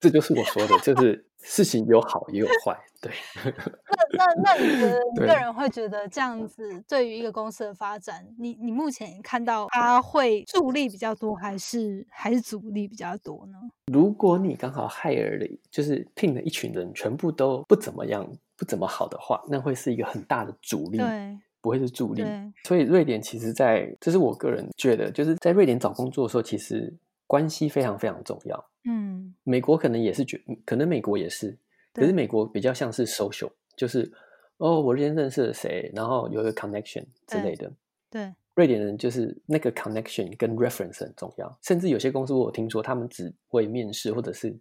[0.00, 2.78] 这就是我说的，就是 事情有好也有坏。
[3.00, 3.12] 对，
[3.44, 13.58] 那那那你觉得 你个人会觉得这样子对于一个公司的发展，你你目前看到它会助力比较多，还是还是阻力比较多呢？
[13.92, 18.24] 如果你刚好 hire 了，就是聘了一群人，全部都不怎么样、
[18.56, 22.24] 不怎么好的话，那会是一个很大的阻力，对不会是助力。
[22.62, 26.94] 所以瑞典其实在，这是我个人觉得，就是在瑞典找工作的时候，其实
[27.32, 28.70] 关系非常非常重要。
[28.84, 31.58] 嗯，美国可能也是觉，可能美国也是，
[31.94, 34.12] 可是美国比较像是 social，就是
[34.58, 37.72] 哦，我今天认识了谁，然后有一个 connection 之对类的。
[38.10, 44.54] 对，瑞典人就是那个 connection 跟 reference 很重要，甚至有些公司我有听说，他们只会面试或者是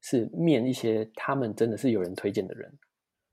[0.00, 2.78] 是面一些他们真的是有人推荐的人，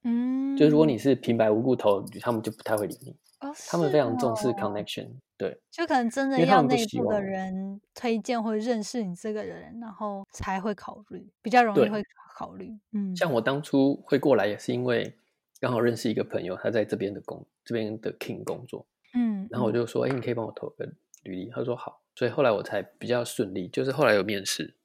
[0.03, 3.15] 嗯，就是如果你是平白无故投，他们就不太会理你。
[3.41, 5.59] 哦他们非常重视 connection，对。
[5.73, 12.03] 就可能真的要内部的人推荐或者认识你这个人，然后才会考虑，比较容易会。
[12.35, 12.79] 考虑。
[12.93, 15.13] 嗯，像我当初会过来，也是因为
[15.59, 19.73] 刚好认识一个朋友，他在这边的工这边的 King 工作，嗯，然后我嗯。
[19.73, 20.85] 就说，哎、你可以帮我投个
[21.23, 24.75] 履历，他说好，所以后来我才比较顺利，就是后来有面试，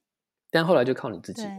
[0.51, 1.55] 但后来就靠你自己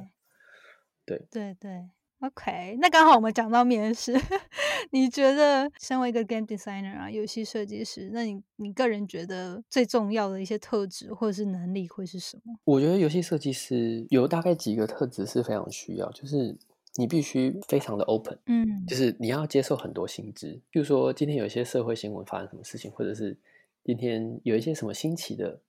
[1.07, 1.29] 对。
[1.33, 4.15] 对对，OK，那刚好我们讲到面试，
[4.91, 12.59] 你觉得身为一个 game designer 啊，游戏设计师，那你你个人觉得最重要的一些特质或者是能力会是什么？
[12.65, 16.57] 我觉得游戏设计师有大概几个特质是非常需要，就是
[16.95, 23.37] 你必须非常的 open，嗯，就是你要接受很多新知，比如说今天有一些社会新闻发生什么事情，或者是
[23.85, 25.61] 今天有一些什么新奇的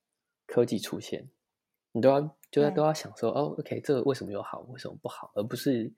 [0.46, 1.28] 科技出现，
[1.92, 5.92] 你都要就要都要想说，哦，OK，这个为什么有好，为什么不好，而不是。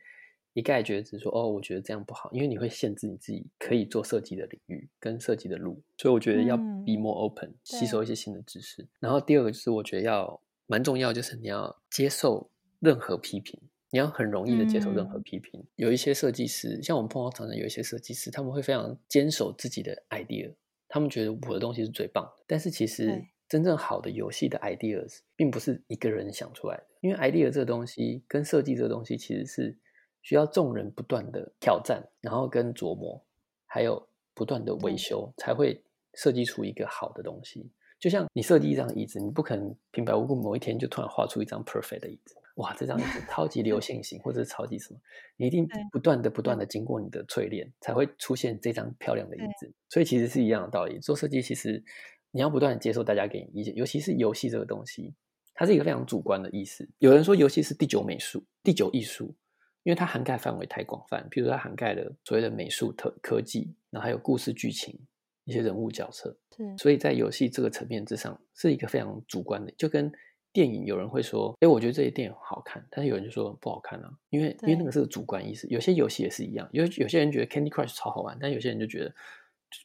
[0.52, 8.86] 一概觉得说哦，我觉得这样不好，因为你会限制你自己可以做设计的领域跟设计的路，所以我觉得要 be more open，吸收一些新的知识。
[8.98, 13.60] 然后第二个就是我觉得要蛮重要，就是你要接受任何批评，
[13.90, 15.64] 你要很容易的接受任何批评。
[15.76, 20.52] 有一些设计师，像我们碰到常常有一些设计师，他们会非常坚守自己的 idea，
[20.88, 22.44] 他们觉得我的东西是最棒的。
[22.48, 29.78] 但是其实真正好的游戏的 ideas 并不是一个人想出来的，因为 idea 这个东西跟设计这个东西其实是。
[30.22, 33.22] 需要众人不断的挑战，然后跟琢磨，
[33.66, 35.82] 还有不断的维修，才会
[36.14, 37.70] 设计出一个好的东西。
[37.98, 42.34] 就像你设计一张椅子，你不可能平白无故某一天就突然画出一张 perfect 的椅子。
[42.56, 44.98] 哇，这张椅子 超级流线型，或者是超级什么？
[45.36, 49.72] 你一定不断的、不断的经过你的淬炼，才会出现这张漂亮的椅子。
[49.88, 50.98] 所以其实是一样的道理。
[50.98, 51.82] 做设计，其实
[52.30, 55.14] 你要不断的接受大家给你意见，尤其是游戏这个东西，
[55.54, 56.88] 它是一个非常主观的意思。
[56.98, 59.34] 有人说游戏是第九美术、第九艺术。
[59.82, 64.98] 因为它涵盖范围太广泛，比如它涵盖了所谓的美术、特科技，然后还有故事剧情、
[65.44, 66.36] 一些人物角色。
[66.56, 69.72] 对，所以在游戏这个层面之上，是一个非常主观的。
[69.78, 70.12] 就跟
[70.52, 75.66] 电影，有人会说：“哎，我觉得这些电影好看。”但是有人就说不好看啊，因为因为那个是个主观意识。
[75.68, 79.14] 有些游戏也是一样，有有些人觉得 Candy Crush 超好玩，但有些人就觉得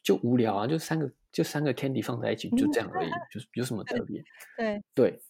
[0.02, 4.22] 就无聊啊，就三个就三个 Candy 放在一起就这样而已， 就是有什么特别？
[4.56, 5.20] 对对，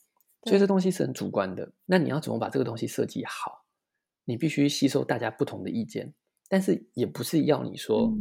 [0.45, 1.71] 所以这东西是很主观的。
[1.85, 3.66] 那你要怎么把这个东西设计好？
[4.27, 6.13] 你必须吸收大家不同的意见，
[6.49, 8.13] 但是也不是要你说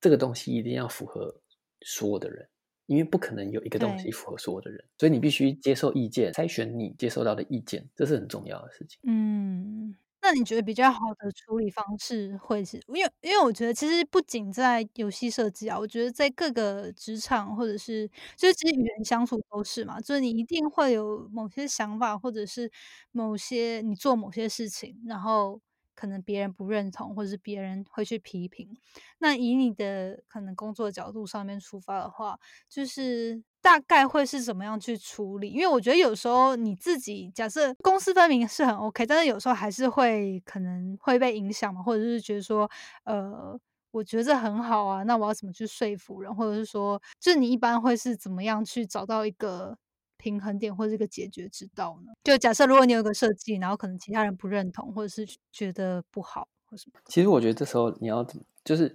[0.00, 1.34] 这个东西一定要符合
[1.80, 2.48] 所有的人，
[2.86, 9.00] 因为不可能有一个东西符合所有的人，所以你必须接受意见，筛选你接受到的意见，这是很重要的事情。
[9.02, 9.96] 嗯。
[10.24, 12.80] 那你觉得比较好的处理方式会是？
[12.88, 22.70] 因为因为我觉得其实不仅在游戏设计啊，我觉得在各个职场或者是就是其实与人相处都是嘛，就是你一定会有某些想法，或者是
[23.12, 25.60] 某些你做某些事情，然后
[25.94, 28.76] 可能别人不认同，或者是别人会去批评。
[29.18, 33.42] 那以你的可能工作角度上面出发的话，就是。
[33.64, 35.48] 大概会是怎么样去处理？
[35.48, 42.70] 因为我觉得有时候你自己假设公私分明是很 OK，但是有时候还是会可能会被影响嘛，或者是觉得说，
[43.04, 43.58] 呃，
[43.90, 49.78] 我觉得这很好啊，那我要怎么去说服人，或者是说，就你一般会是怎么样去找到一个
[50.24, 52.12] 平衡点或者一个解决之道呢？
[52.24, 58.88] 就假设如果你有个设计，然后可能其他人不认同，或者是觉得不好或什么，其实我觉得这时候你要怎么，就是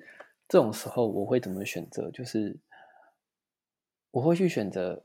[0.48, 2.60] 这种时候我会怎么选择，就是。
[4.12, 5.04] 我会去选择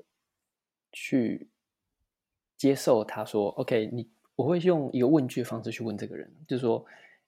[0.91, 1.51] 去
[2.57, 6.83] 接受他说：“OK，你我会用一个问句方式去问这个人，就是说，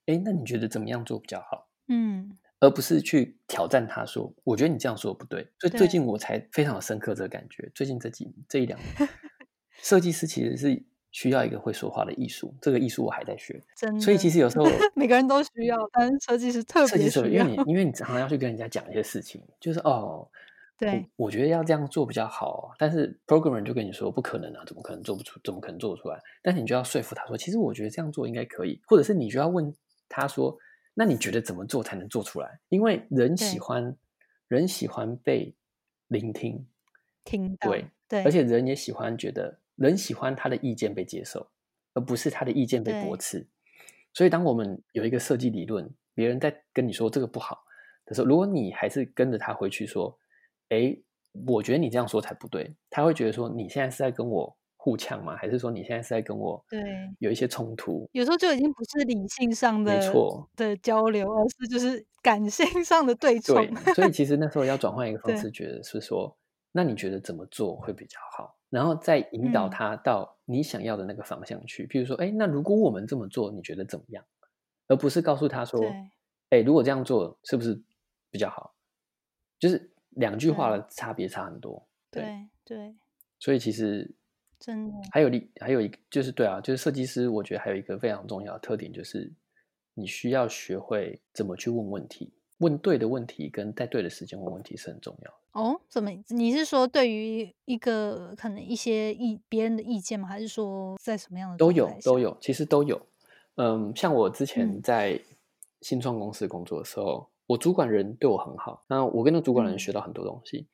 [0.06, 1.68] 哎，那你觉得怎么样做比较好？
[1.88, 5.46] 嗯，而不是去挑战他说，我觉得你这样说不对。
[5.60, 7.70] 所以最近我才非常深刻这个感觉。
[7.74, 9.08] 最近这几这一两年，
[9.82, 13.62] 设计师其实是需要一个会说话的艺术，这个艺术我还在学。
[13.76, 20.28] 真，所以其实有时候每个人都需要，但是设计师特别需要，因为你因为你常常要去跟人家讲一些事情，就是哦。”
[20.78, 25.40] 对，我觉得要这样做比较好，但是 programmer 就跟你说不可能啊，怎么可能做不出？
[25.42, 26.20] 怎么可能做出来？
[26.42, 29.74] 但是你就要说服他说，其实我觉得这样做应该可以，或者是你就要问
[30.06, 30.54] 他说，
[30.98, 32.58] 那你觉得怎么做才能做出来？
[32.70, 33.94] 因为人喜欢
[34.48, 35.54] 人喜欢被
[36.08, 36.66] 聆听，
[37.22, 41.46] 听到对对，而且人也喜欢觉得人喜欢他的意见被接受，
[41.92, 43.46] 而不是他的意见被驳斥。
[44.12, 47.64] 所以当我们有一个设计理论，别人在跟你说这个不好
[48.06, 50.18] 的时候，如果你还是跟着他回去说。
[50.68, 50.98] 哎，
[51.46, 52.74] 我觉得你这样说才不对。
[52.90, 55.36] 他会觉得说，你现在是在跟我互呛吗？
[55.36, 56.80] 还是说你现在是在跟我对
[57.18, 58.08] 有一些冲突？
[58.12, 63.56] 有时候就已经不是理性上的没错的交流，而是就是感性上的对冲。
[63.56, 66.36] 对，所以其实 那时候要转换一个方式，觉得是说，
[66.70, 68.56] 那你觉得怎么做会比较好？
[68.70, 71.84] 然后再引导他到你想要的那个方向去。
[71.88, 74.24] 譬如说，哎，那如果我们这么做，你觉得怎么样？
[74.86, 75.80] 而不是告诉他说，
[76.50, 77.82] 哎，如果这样做是不是
[78.30, 78.74] 比较好？
[79.58, 79.90] 就是。
[80.16, 82.96] 两句话的差别差很多，对对，
[83.38, 84.14] 所以其实
[84.66, 89.32] 真的还有另还有一个就是对啊，就是设计师，我觉得还有一个非常重要的特点，就是
[89.94, 95.36] 你需要学会怎么去问问题，问对的问题，跟在对的时间问问题是很重要的。
[95.52, 96.10] 哦，怎么？
[96.30, 100.26] 你是说对于一个可能一些意别人的意见吗？
[100.26, 103.00] 还是说在什么样的都有都有，其实都有。
[103.54, 105.18] 嗯，像我之前在
[105.80, 110.66] 新创公司工作的时候，我主管人对我很好，那我跟那主管人学到很多东西。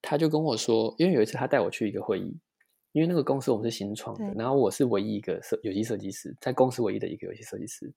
[0.00, 2.34] 他就跟我说，因为有一次他带我去一个会议，
[2.92, 7.92] 因为那个公司我们是新创的，然后我是唯一一个设游戏设计师，在公司唯一的一个游戏设计师。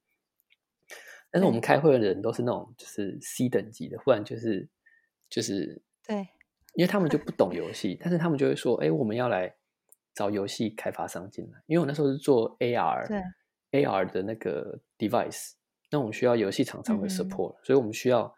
[1.32, 4.70] 但是我们开会的人都是那种就是 C 等级的，不然就是
[5.30, 6.18] 就是对，
[6.76, 9.52] 因为他们就不懂 游戏，但是他们就会说，哎，我们要来
[10.14, 15.54] 找游戏开发商进来，因为我那时候是做 AR，对 AR 的那个 device，
[15.90, 18.32] 那我们需要游戏厂商的 support，所以我们需要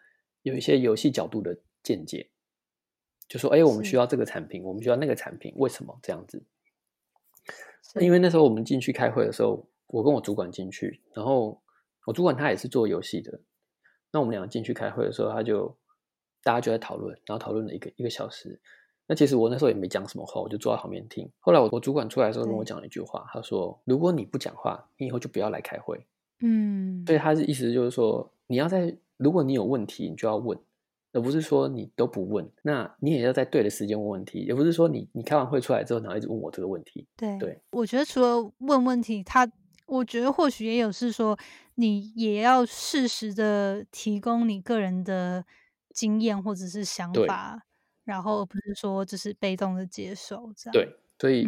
[0.44, 2.30] 有一些游戏角度的见解。
[3.28, 6.44] 就说：“哎，我们需要这个产品，我们需要那个产品，为什么这样子？
[8.00, 11.62] 因为那时候我们进去开会的时候，我跟我主管进去，然后
[12.06, 13.40] 我主管他也是做游戏的。
[14.12, 15.76] 那我们两个进去开会的时候，他就
[16.44, 18.60] 大家就在讨论，然后讨论了一个一个小时。
[19.08, 21.32] 那其实我那时候也没讲什么话，我就坐在旁边听。
[21.40, 26.06] 后来我我主管出来的时候跟我讲了一句话，他说：如果你不讲话，你以后就不要来开会。
[26.42, 30.60] 嗯，所以他的意思就是说，你要在如果你有问题，你就要问。”
[31.16, 34.40] 而不是说你都不问，那你也要在对的时间问问题。
[34.40, 37.08] 也不是说你你开完会出来之后，然后一直问我这个问题。
[37.16, 39.50] 对对，我觉得除了问问题，他
[39.86, 41.40] 我觉得或许也有是说，
[41.76, 45.46] 你也要适时的提供你个人的
[45.94, 47.66] 经验或者是想法，
[48.04, 50.74] 然后不是说就是被动的接受这样。
[50.74, 51.48] 对，所以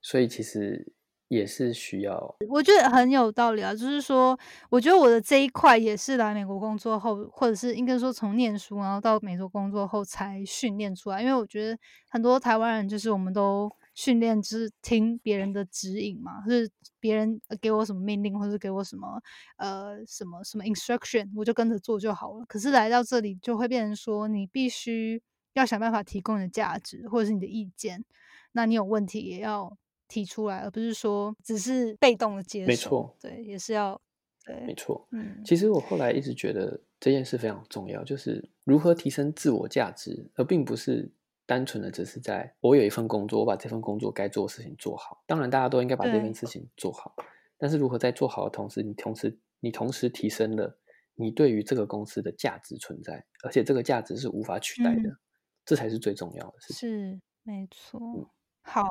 [0.00, 0.94] 所以其实。
[1.32, 3.72] 也是需要，我觉得很有道理啊。
[3.72, 11.22] 就是说，我觉得我的这一块也是来美国工作后，或者是应该说从念书然后到美国工作后才训练出来。
[11.22, 11.78] 因为我觉得
[12.10, 16.70] 很多台湾人就是我们都训练，就是听别人的指引嘛，就是
[17.00, 19.18] 别人给我什么命令，或者给我什么
[19.56, 22.44] 呃什么什么 instruction，我就跟着做就好了。
[22.46, 25.22] 可是来到这里，就会变成说，你必须
[25.54, 28.04] 要想办法提供你的价值，或者是你的意见。
[28.52, 29.78] 那你有问题也要。
[30.12, 32.66] 提出来，而不是说只是被动的接受。
[32.66, 33.98] 没错，对，也是要
[34.44, 35.08] 对，没错。
[35.10, 41.10] 嗯，其实我后来一直觉得这件事非常重要，就是如何提升自我价值，而并不是
[41.46, 45.24] 单纯的只是在我有一份工作，我把这份工作该做的事情做好。
[45.26, 47.14] 当然，大家都应该把这件事情做好，
[47.56, 50.78] 但是如何在做好的同时，你同时你同时提升了
[51.14, 55.16] 你对于这个公司的价值存在，而且这个价值是无法取代的，
[55.64, 56.90] 这才是最重要的事情。
[56.90, 58.30] 是，没错。
[58.60, 58.84] 好。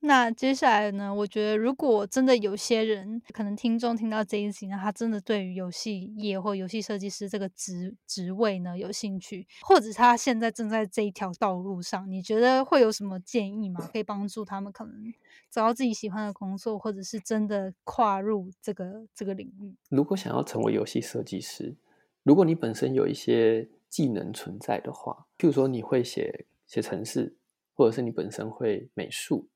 [0.00, 1.12] 那接下来呢？
[1.12, 13.80] 我觉得，如果真的有些人可能听众听到这一集呢，他真的对于游戏业或游戏设计师这个职职位呢有兴趣，或者他现在正在这一条道路上，你觉得会有什么建议吗？
[13.92, 15.12] 可以帮助他们可能
[15.50, 19.74] 找到自己喜欢的工作，或者是真的跨入这个这个领域？
[19.88, 21.74] 如果想要成为游戏设计师，
[22.22, 27.34] 如果你本身有一些技能存在的话，譬如说你会写写程式，
[27.74, 29.48] 或者是你本身会美术。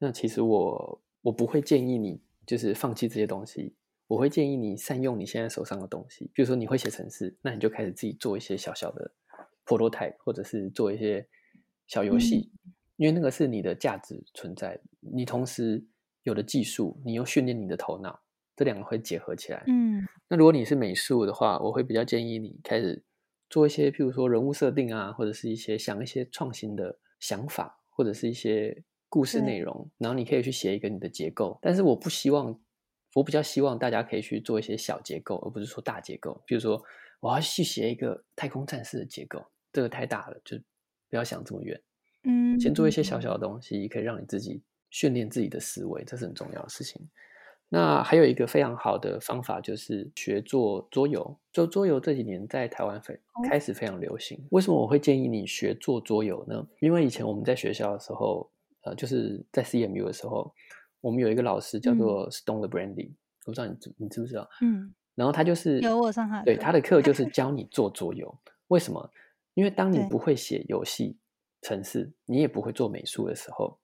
[0.00, 3.74] 那其实我我不会建议你就是放弃这些东西，
[4.06, 6.30] 我会建议你善用你现在手上的东西。
[6.32, 9.10] 比如说你会写程式，那你就开始自己做一些小小的
[9.66, 11.26] prototype，或者是做一些
[11.86, 12.50] 小游戏，
[12.96, 14.80] 因为那个是你的价值存在。
[15.00, 15.84] 你同时
[16.22, 18.20] 有的技术，你又训练你的头脑，
[18.54, 19.64] 这两个会结合起来。
[19.66, 23.02] 嗯，那如果你是美术的话，我会比较建议你开始
[23.50, 28.84] 做一些，譬如说人物设定啊，或者是一些想一些创新的想法，或者是一些。
[29.10, 32.58] 故事内容，然后你可以去写一个你的结构，但是我不希望，
[33.14, 36.42] 我比较希望大家可以去做一些小结构，而不是说大结构。
[36.44, 36.82] 比如说，
[37.20, 39.42] 我要去写一个太空战士的结构，
[39.72, 40.58] 这个太大了，就
[41.08, 41.80] 不要想这么远。
[42.24, 47.00] 嗯，先做一些小小的东西，可以让你自己训练自己的思维，这是很重要的事情。
[47.70, 51.34] 那还有一个非常好的方法，就是学做桌游。
[51.50, 54.38] 做桌游这几年在台湾非开始非常流行。
[54.50, 56.68] 为什么我会建议你学做桌游呢？
[56.80, 58.50] 因为以前我们在学校的时候。
[58.88, 60.52] 呃，就是在 CMU 的时候，
[61.00, 63.10] 我们有一个老师叫做 Stone the Brandy，
[63.44, 64.48] 我不知道你知你知不知道？
[64.62, 68.34] 嗯，然后他就是有我上海对他的课就是 教你做桌游。
[68.68, 69.10] 为什么？
[69.54, 71.18] 因为当你不会写游戏
[71.62, 73.78] 程式，你也不会做美术的时候，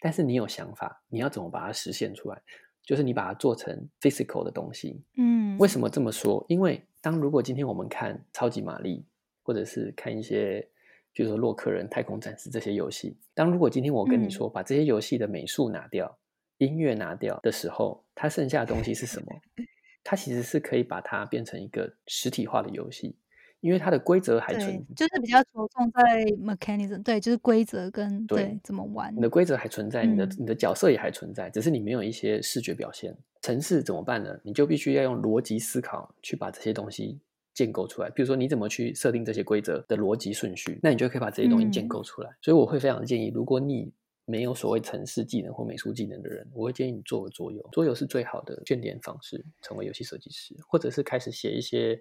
[0.00, 2.40] 但是你有想法，你要怎么把它实现出来？
[2.84, 5.02] 就是你把它做成 physical 的东西。
[5.16, 6.44] 嗯，为什么这么说？
[6.48, 9.04] 因为当如果今天我们看超级玛丽，
[9.42, 10.68] 或者是看一些。
[11.16, 16.14] 比如说洛克人、太空战士这些游戏，当如果今天我跟你说把这些游戏的美术拿掉、
[16.58, 19.26] 音乐拿掉的时候，它剩下的东西是什么？
[20.04, 23.16] 它其实是可以把它变成一个实体化的游戏，
[23.60, 29.10] 因为它的规则还存，就是比较着重在 mechanism，对，就是规则跟对怎么玩。
[29.16, 33.16] 你的规则还存在，你的你的角色也还存在，只是你没有一些视觉表现。
[33.40, 34.38] 城市怎么办呢？
[34.44, 37.18] 你就必须要用逻辑思考去把这些东西。
[37.56, 42.30] 建构出来，比如说你怎么去设定这些规则的逻辑顺序，那你就可以把这些东西建构出来。
[42.42, 43.90] 所以我会非常建议，如果你
[44.26, 47.66] 没有所谓城市技能或美术技能的人，我会建议你做个桌游。
[47.72, 51.98] 桌游是最好的训练方式，成为游戏设计师，或者是开始写一些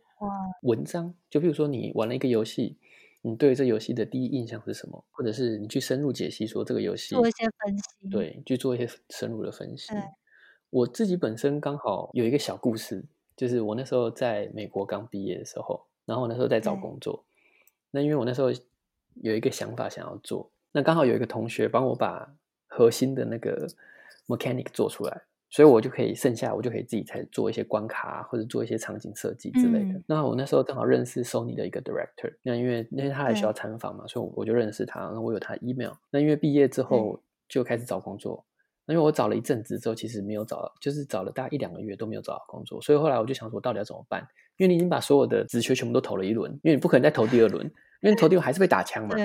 [0.63, 1.13] 文章。
[1.29, 2.77] 就比如说你玩了一个游戏，
[3.21, 5.05] 你对这游戏的第一印象是什么？
[5.11, 9.93] 或者是你去深入解析说这个游戏，做一些分析，对，去做一些深入的分析。
[10.71, 13.05] 我自己本身刚好有一个小故事，
[13.35, 17.23] 就是我那时候在美国刚毕业的时候，然后我那时候在找工作，
[17.91, 18.49] 那因为我那时候
[19.21, 20.49] 有一个想法想要做。
[20.71, 22.29] 那刚好有一个同学帮我把
[22.67, 23.67] 核心的那个
[24.27, 30.01] mechanic 做出来，所以我就可以剩下我就可以自己才做一些关卡或者做一些场景设计之类的。
[30.05, 35.93] 那我那时候正好认识 Sony 的一个 director，那因为那天他还需要参访嘛，所以我就认识他，然后我有他 email。
[36.09, 38.54] 那因为毕业之后就开始找工作，那
[38.87, 44.25] 因为我找了一阵子之后，其实没有找，就是找了大概一两个月都没有找到工作，所以后来我就想说，到底要怎么办？
[44.57, 47.69] 因为你已经把所有的职缺全部都投了一轮，因为你不可能再投第二轮。
[48.01, 49.15] 因为投第二轮还是被打枪嘛，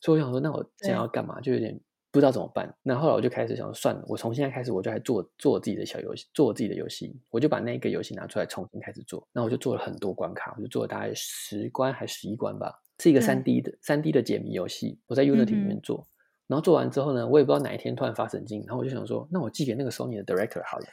[0.00, 1.38] 所以我想说，那我现在要干嘛？
[1.40, 1.78] 就有点
[2.10, 2.74] 不知道怎么办。
[2.82, 7.14] 那后来我就开始想，算了，我从现在开始，我就来做做自己的小游戏，做我自己的游戏。
[7.28, 9.26] 我就把那个游戏拿出来重新开始做。
[9.32, 14.98] 那我就做了很多关卡，我就做了大概十关还十一关吧，是一个三 D 的三 D 的解谜游戏。
[15.08, 16.06] 我在 Unity 里面做，
[16.52, 20.84] 然后做完之后呢，我也不知道哪一天突然发神经，然后我就想说，那我寄给那个 Sony 的 Director 好了。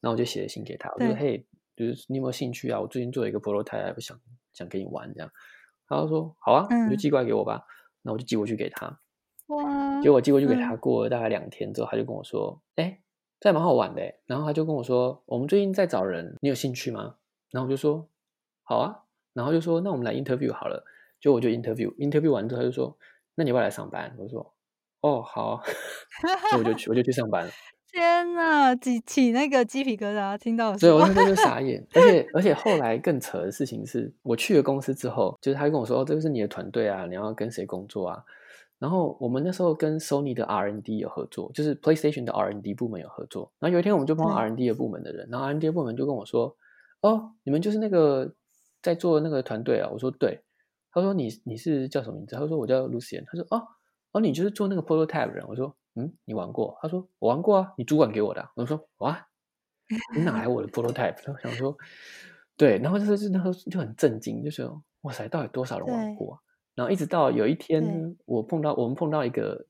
[0.00, 1.46] 然后我就写了信给他，我说：“嘿，
[1.76, 2.80] 就是你有没有兴趣啊？
[2.80, 4.18] 我最近做了一个 prototype，想
[4.52, 5.30] 想给你玩这样。”
[5.86, 7.62] 他就说好啊，你就寄过来给我吧。
[8.02, 8.98] 那我就寄过去给他。
[9.46, 10.00] 哇！
[10.00, 13.00] 结果寄过去给他，过了大概两天之后，他就跟我说：“哎，
[13.38, 17.14] 这蛮好玩的。”然后他就跟我说：“我们最近在找人，你有兴趣吗？”
[17.52, 18.08] 然后我就说
[18.64, 20.84] ：“好啊。”然后就说：“那我们来 interview 好了。”
[21.20, 22.98] 就我就 interview，interview 完之后他就说
[23.36, 24.53] ：“那你要不要来上班？”我说
[25.06, 25.60] ：“哦，好。
[26.50, 27.50] ”所以我就去，我就去上班了。
[27.92, 31.86] 天呐，起起那个鸡皮疙瘩，听到所以，我那时候就傻眼。
[31.94, 38.24] 而且 而且后来更扯的事情是，我去了公司之后，就是他跟我说：“哦，这个是你的团队啊，你要跟谁工作啊？”
[38.80, 43.52] 然后我们那时候跟 Sony 的 R N D 有合作，就是 PlayStation 的 R N D 部门有合作。
[43.60, 46.56] 然后有一天我们就碰到 R&D 的部门的人，然后 R N D 部门就跟我说
[47.00, 48.34] ：“哦，你们就是那个
[48.82, 50.40] 在做那个团队啊？”我说：“对。”
[50.90, 53.62] 他说：“你你是叫什么名字？”他说：“我叫 Lucian。”他说：“哦
[54.14, 55.76] 哦，你就是做那个 prototype 人。”我说。
[55.96, 56.76] 嗯，你玩过？
[56.82, 58.50] 他说我玩过啊，你主管给我的。
[58.56, 59.28] 我说哇，
[60.12, 61.14] 你哪来我的 prototype？
[61.22, 61.78] 他想说，
[62.56, 64.68] 对，然后就是就那时候就很震惊，就是
[65.02, 66.42] 哇塞，到底多少人玩过？
[66.74, 69.64] 然后一直到有一天，我碰到我们碰到一个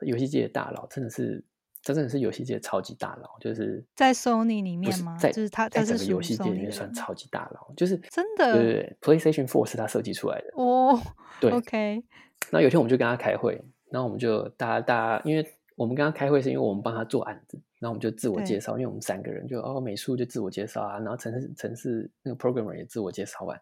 [0.00, 1.44] 游戏界的大佬，真的是，
[1.84, 5.18] 他真的是游戏界超级大佬，就是在 Sony 里面吗？
[5.20, 10.98] 在就是他在整个游戏界里面算超级大佬，就是真的，对对对，PlayStation Four 是他设计出来的哦。
[11.38, 12.02] 对，OK。
[12.50, 13.60] 那有天我们就跟他开会。
[13.90, 23.60] 然后我们就大家大家，因为我们跟他开会是因为我们帮他做案子，然后我们就自我介绍，因为我们三个人就哦美术就自我介绍啊，然后城市城市那个 programmer 也自我介绍完，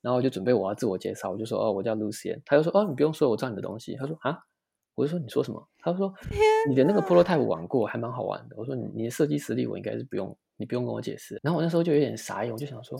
[0.00, 4.36] 然后我就准备我要自我介绍，我就说哦我叫 Lucian，他就说哦你不用说，我知道你的东西，他说啊，
[4.96, 5.68] 我就说你说什么？
[5.78, 6.12] 他说
[6.68, 8.56] 你的那个 prototype 玩过，还蛮好玩的。
[8.58, 11.38] 我说你你的设计实力我应该是不用，你不用跟我解释。
[11.40, 12.98] 然后我那时候就有点傻眼，我就想说。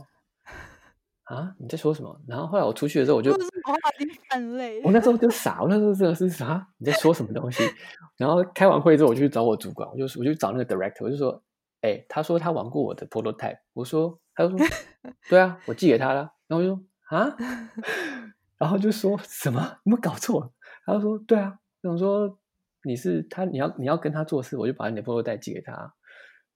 [1.29, 2.21] 啊，你在说什么？
[2.27, 3.31] 然后后来我出去的时候，我就
[4.83, 6.67] 我那时候就傻，我那时候真的是啥？
[6.79, 7.63] 你在说什么东西？
[8.17, 11.43] 然后开完会之后，我就去找我主管，我就我就找那个 director，我就说，
[11.83, 14.67] 哎，他说他玩过我的 prototype，我说，他就说，
[15.29, 16.33] 对啊，我寄给他了。
[16.47, 17.37] 然后我就说啊，
[18.57, 19.61] 然后就说什么？
[19.85, 20.53] 有没有搞错？
[20.87, 22.39] 他就说，对啊，我想说
[22.85, 25.93] 你是他，你要你要跟他做事，我就把你的 prototype 寄给他。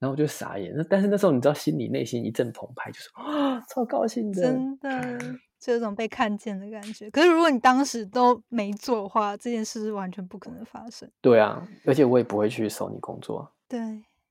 [0.03, 5.18] 然后我就傻眼，那但是那时候你知道，心里内心一阵澎湃，就是啊， 超高兴的，真的，
[5.61, 7.09] 就有种被看见的感觉。
[7.12, 11.09] 可是如果你当时都没做的话，这件事是完全不可能发生。
[11.20, 13.48] 对啊，而且我也不会去收你工作。
[13.68, 13.78] 对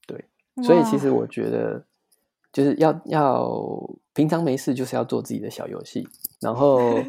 [0.06, 0.26] 对，
[0.62, 1.82] 所以其实我觉得，
[2.52, 3.50] 就是要要
[4.14, 6.06] 平常没事，就是要做自己的小游戏，
[6.42, 7.02] 然后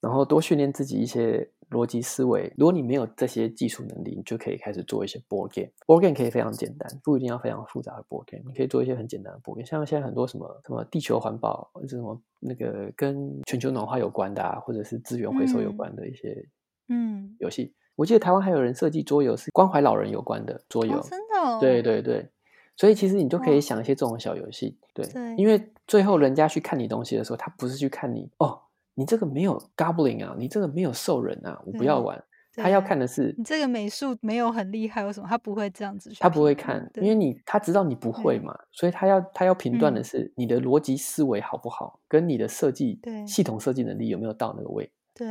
[0.00, 1.50] 然后多训练自己一些。
[1.70, 5.68] 逻辑思维，如果你没有这些技术能力，你就可以开始做一些 board game。
[5.84, 8.44] board game 可以非常简单，不一定要非常复杂的 board game。
[8.46, 16.48] 你可以做一些很简单的 board game，像现在很多什么什么地球环保，或者什么那个跟全球暖化有关的啊，或者是资源回收有关的一些
[16.88, 17.74] 嗯游戏。
[17.96, 21.58] 我记得台湾还有人设计桌游是关怀老人有关的桌游，真的？
[21.58, 22.30] 对对对，
[22.76, 25.04] 所以其实你就可以想一些这种小游戏，对，
[25.36, 28.60] 因为最后人家去看你东西的时候，他不是去看你哦。
[28.96, 32.20] 你这个没有 goblin 啊，你这个没有兽人啊，我不要玩。
[32.58, 36.10] 他要看的是你这个美术没有很厉害，为什么他不会这样子？
[36.18, 44.90] 他不会看，因为你他知道你不会嘛，所以他要他要评断的是你的逻辑思维好不好，跟你的设计系统设计能力有没有到那个位。
[45.12, 45.26] 对，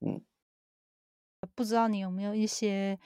[0.00, 0.20] 嗯，
[1.54, 2.98] 不知道你有没有一些。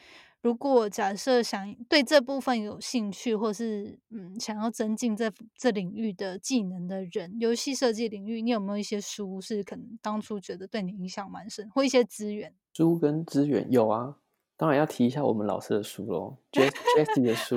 [0.44, 12.54] 如果假设想对这部分有兴趣，或是嗯想要增进这这领域的技能的人，游戏设计领域，你有没有一些书是可能当初觉得对你影响蛮深，或一些资源？
[12.74, 14.16] 书跟资源有啊，
[14.58, 17.56] 当然要提一下我们老师的书喽，Jesse 的 书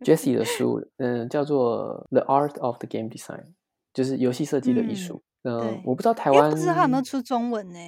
[0.00, 3.44] ，Jessie 的书，嗯，叫做《The Art of the Game Design》，
[3.94, 5.22] 就是游戏设计的艺术。
[5.24, 5.31] 嗯，
[5.84, 7.78] 我不知道台湾不知道他有没有出中文呢？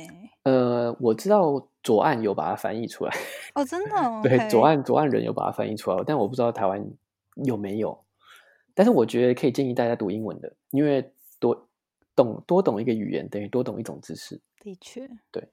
[0.42, 3.14] 呃，我知道左岸有把它翻译出来。
[3.54, 3.90] 哦，真的？
[4.22, 6.84] 对，左岸左岸人有把它翻译出来，但我不知道台湾
[7.44, 7.98] 有没有。
[8.74, 11.68] 但是我觉得可以建议大家读英文的，因为多
[12.16, 14.40] 懂多懂一个语言等于多懂一种知识。
[14.60, 15.48] 的确，对。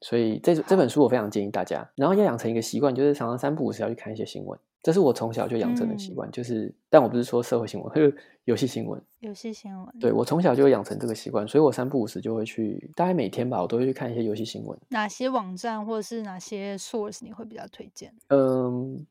[0.00, 4.58] 所以这这本书我非常建议大家，然后要养成一个习惯，就是常常三不五时要去看一些新闻。
[4.82, 8.10] 这是我从小就养成的习惯，就是，但我不是说社会新闻，还有
[8.44, 9.02] 游戏新闻。
[9.20, 9.98] 游戏新闻。
[9.98, 14.78] 对我从小就会养成这个习惯，所以我三不五时就会去，大概每天吧，我都会去看一些游戏新闻。
[14.90, 18.14] 哪些网站或者是哪些 source 你会比较推荐？
[18.28, 19.04] 嗯，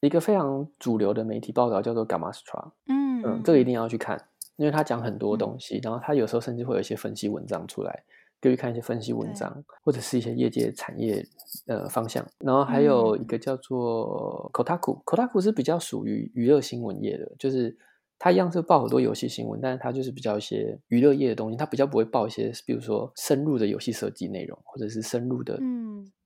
[0.00, 4.18] 一个非常主流的媒体报道叫做 Gamastra，嗯嗯，这个一定要去看，
[4.56, 8.02] 因为他讲很多东西，然后他有时候甚至会有一些分析文章出来。
[8.40, 11.22] 可以看一些分析文章，或者是一些业界产业
[11.66, 12.26] 呃方向。
[12.38, 17.76] 然后还有一个叫做 Kotaku，Kotaku 是比较属于娱乐新闻业的，就是
[18.18, 25.60] 它一样是报很多游戏新闻，但是它就是比较一些娱乐业的东西，它比较不会报一些，比如说深入的游戏设计内容，或者是深入的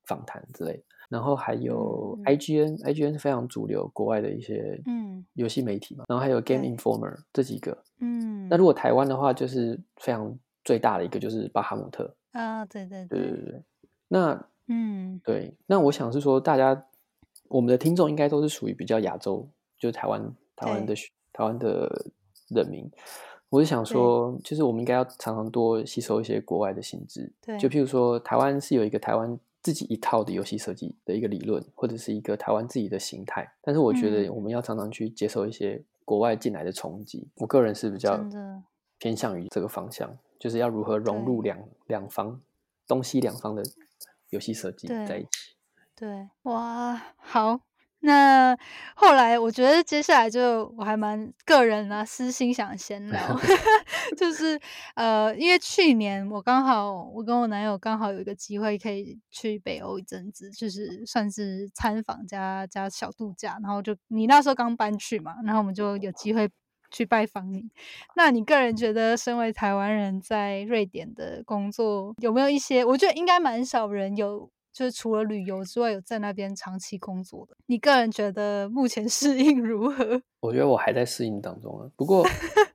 [0.06, 0.84] 访谈之类。
[1.08, 6.04] 然后还有 IGN，IGN 是非常主流国外的一些嗯游戏媒体嘛。
[6.08, 8.48] 然后还有 Game Informer 这几个，嗯。
[8.48, 10.38] 那如果台湾的话，就是非常。
[10.64, 13.62] 最大的一个就是巴哈姆特啊，对对对对对对。
[14.08, 16.86] 那嗯，对，那我想是说，大家
[17.48, 19.46] 我们的听众应该都是属于比较亚洲，
[19.78, 20.94] 就是台湾台湾的
[21.32, 22.06] 台湾的
[22.48, 22.90] 人民。
[23.50, 27.30] 我是想说，就是我们应该要常常多吸收一些国外的性质。
[27.40, 33.48] 对，就譬如说，台湾是有一个台湾自己一套的游戏设计的一个理论，或者是一个台湾自己的形态。
[33.62, 37.28] 但是我觉得我们要常常去接受一些国外进来的冲击。
[37.36, 38.18] 我个人是比较
[38.98, 40.16] 偏向于这个方向。
[40.38, 42.40] 就是要如何融入两两方
[42.86, 43.62] 东西两方的
[44.30, 45.56] 游戏设计在一起。
[45.94, 47.60] 对，哇，好。
[48.06, 48.54] 那
[48.94, 53.18] 后来我觉得接下来就我还蛮个人啊，私心想闲 聊，
[54.14, 54.60] 就是
[54.94, 66.50] 呃，因为去年我刚好我跟我男友刚好有一个机会可以去北欧一阵子，就是算是参访加加小度假，然后就你那时候刚搬去嘛，然后我们就有机会。
[66.94, 67.68] 去拜访你，
[68.14, 72.84] 那你个人觉得，身为台湾人在瑞典的工作有没有一些？
[72.84, 77.56] 我觉得应该蛮少人有，就是除了旅游之外，有在那边长期工作的。
[77.66, 80.22] 你个人觉得目前 适应如何？
[80.40, 81.90] 我觉得我还在适应当中啊。
[81.96, 82.24] 不过，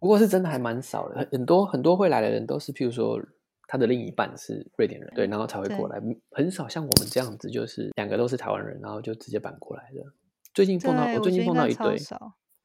[0.02, 1.26] 不过是真的还蛮少的。
[1.32, 3.18] 很多很多会来的人都是，譬如说
[3.68, 6.02] 他的另一半是瑞典人，对，然后才会过来。
[6.32, 10.04] 很少像我们这样子，就是两个都是台湾人，然后就直接搬过来的。
[10.54, 11.98] 最近碰到我最近碰到一堆。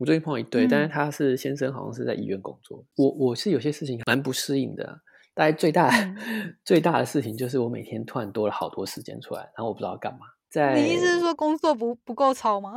[0.04, 2.84] 我最近碰到一对，但是他是先生，好像是在医院工作。
[2.96, 4.84] 我我是有些事情蛮不适应的，
[5.32, 5.90] 大概最大
[6.62, 10.18] 最大的事情就是我每天突然多了好多时间出来，然后我不知道干嘛。
[10.50, 12.74] 在你意思是说工作不不够超吗？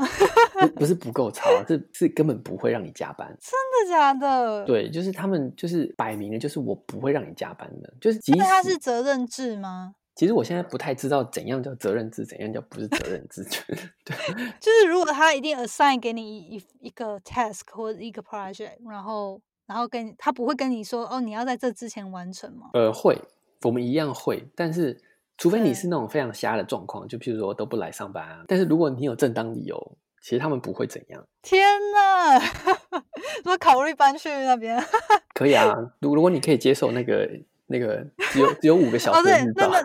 [0.62, 3.28] 不不是 不够超，是是根本不会让你加班。
[3.42, 4.66] 真的假的？
[4.66, 9.96] 对，就是他们就是摆明了就是我不会让你加班的，就是因为他是责任制吗？
[10.18, 13.44] 其实我现在不太知道怎样叫责任制，怎样叫不是责任制。
[14.04, 14.18] 对，
[14.60, 22.72] 就是如果他一定 assign 给你一一个 task 或者一个 project，然后然后跟他不会跟你说哦，你要在这之前完成吗？
[22.74, 23.16] 呃，会，
[23.62, 25.00] 我们一样会，但是
[25.38, 28.44] 除非你是那种非常瞎的状况，就譬如说都不来上班啊。
[28.48, 31.24] 但是如果你有正当理由，其实他们不会怎样。
[31.44, 31.64] 天
[31.94, 32.42] 哪，
[33.46, 34.84] 我考虑搬去那边。
[35.36, 37.30] 可以啊，如如果你可以接受那个。
[37.68, 39.72] 那个只有只有五个小时日照。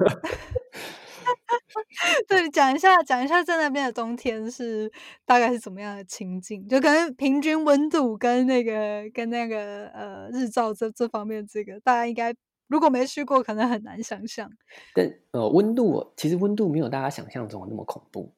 [2.29, 4.91] 对，讲一下讲一下，在那边的冬天是
[5.25, 6.67] 大概是怎么样的情境？
[6.69, 12.35] 就可能平均温度跟那个跟那个呃日照这这方面，这个大家应该
[12.69, 14.51] 如果没去过，可能很难想象。
[14.95, 18.35] 但呃，温度其实温度没有大家想象中的那么恐怖。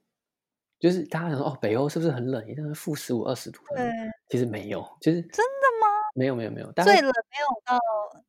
[0.78, 2.46] 就是大家想说哦，北欧是不是很冷？
[2.46, 3.60] 一定是负十五二十度。
[3.74, 3.90] 对，
[4.28, 5.42] 其实没有，就是真的
[5.73, 5.73] 吗？
[6.14, 7.78] 没有没有没有，最冷没有到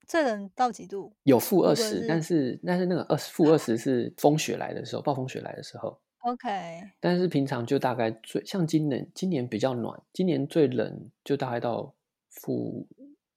[0.08, 1.14] 最冷到几度？
[1.24, 6.00] 有负二十，但是但是那个二十负二十是风雪来的时候，暴风雪来的时候。
[6.22, 6.48] OK。
[7.00, 11.94] 但是平常就大概最像今年，今年比较暖，今年最冷就大概到
[12.30, 12.88] 负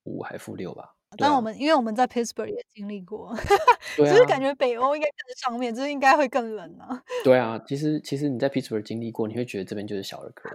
[0.05, 0.95] 五还负六吧。
[1.17, 3.35] 但我们因为我们在 Pittsburgh 也经历过，
[3.97, 7.03] 就是感觉北欧应该更上面，就是应该会更冷啊。
[7.25, 10.49] 对啊，其实其实你在 Pittsburgh 经历过，你会觉得这边就是小儿科。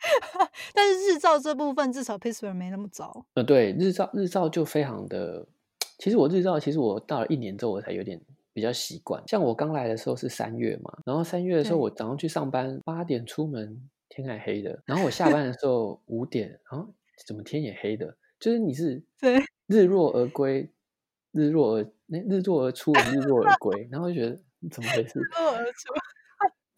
[0.74, 3.26] 但是日照这部分至少 Pittsburgh 没那么糟。
[3.34, 5.46] 呃，对，日照日照就非常的。
[5.98, 8.20] 其实我日照，其实我到了一年之后，我才有点
[8.52, 9.22] 比较习惯。
[9.26, 13.78] 像我刚来的时候是三月嘛，然后三月的时候我早上去上班，八点出门
[14.08, 16.88] 天还黑的，然后我下班的时候 五点，然后
[17.26, 18.16] 怎么天也黑的？
[18.38, 19.38] 就是你是对
[19.68, 20.70] 日落而归，
[21.32, 24.40] 日落而那日落而出，日落而归，然后就觉得
[24.70, 25.18] 怎么回事？
[25.18, 25.92] 日落而出。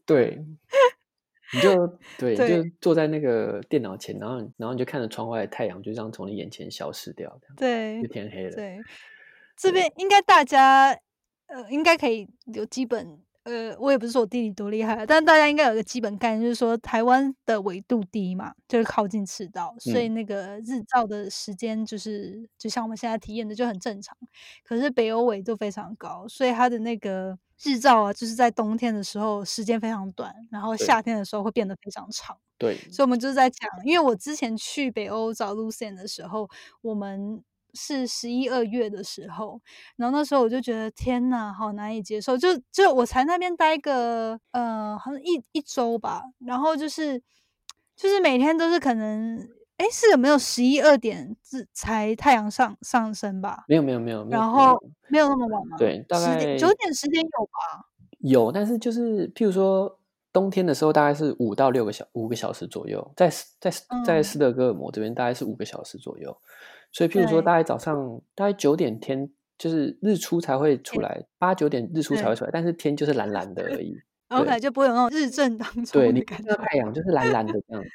[0.04, 0.44] 对，
[1.52, 8.56] 你就对，就坐在那个电脑前，然后然后你就看着窗外的太阳就这样从你眼前消失掉，对，就天黑了。
[8.56, 8.80] 对，
[9.56, 10.98] 这边应该大家
[11.46, 13.20] 呃应该可以有基本。
[13.44, 24.16] 呃，我也不是说我地理多厉害，但大家应该有个基本概念，就是说台湾的纬度低嘛，就是靠近赤道，所以那个日照的时间就是就像我们现在体验的就很正常。
[24.62, 32.36] 可是北欧纬度非常高，所以它的那个日照啊，就是在冬天的时候时间非常短，然后夏天的时候会变得非常长。
[32.58, 36.48] 对，所以我们就是在讲，因为我之前去北欧找 Lucian 的时候，
[36.82, 37.42] 我们。
[37.74, 39.58] 是十一二月的时候，
[39.96, 42.36] 然后那时候我就觉得天呐，好难以接受。
[42.36, 47.18] 就就我才那边待个呃，好像一一周吧，然后就是
[47.96, 49.48] 就是每天都是可能，
[49.78, 53.64] 哎，是有没有十一二点至才太阳上上升吧？
[53.68, 55.76] 没有没有没有，然后没有那么晚吗？
[55.76, 57.86] 对，大概九点十点有吧？
[58.20, 59.98] 有，但是就是譬如说
[60.32, 63.70] 冬天的时候，大概是五到六个小五个小时左右，在在
[64.04, 66.36] 在斯德哥尔摩这边大概是五个小时左右。
[66.92, 73.98] 所以，譬如说，大概早上大概九点天就是日出才会出来，八九点日出才会出来，但是天就是蓝蓝的而已。
[74.28, 77.90] OK，就不会有那种日正当中对，你看到太阳就是蓝蓝的这样子。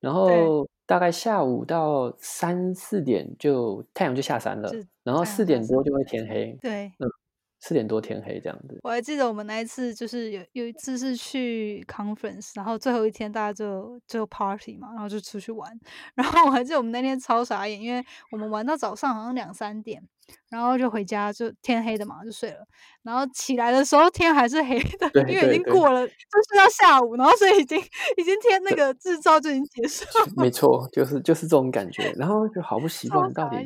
[0.00, 4.70] 然后大概下午到三四点就太阳就下山了，
[5.02, 6.56] 然后四点多就会天黑。
[6.60, 7.21] 对，嗯。
[7.64, 15.70] 四点多天黑这样子，我还记得我们那一次就是有有一次是去 conference，然后最后一天大家就就 party 嘛，然后就出去玩，
[16.16, 20.02] 然后我还记得我们那天超傻眼，因为我们玩到早上好像两三点，
[20.50, 22.66] 然后就回家就天黑的嘛就睡了，
[23.04, 26.04] 然后起来的时候天还是黑的，因为已经过了。
[26.04, 27.78] 就是到下午，然后所以已经
[28.16, 33.56] 已经天那个日照就已经结束了，没错，就是就是这种感觉，然后就好不习惯，到底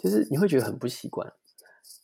[0.00, 1.26] 就是你会觉得很不习惯。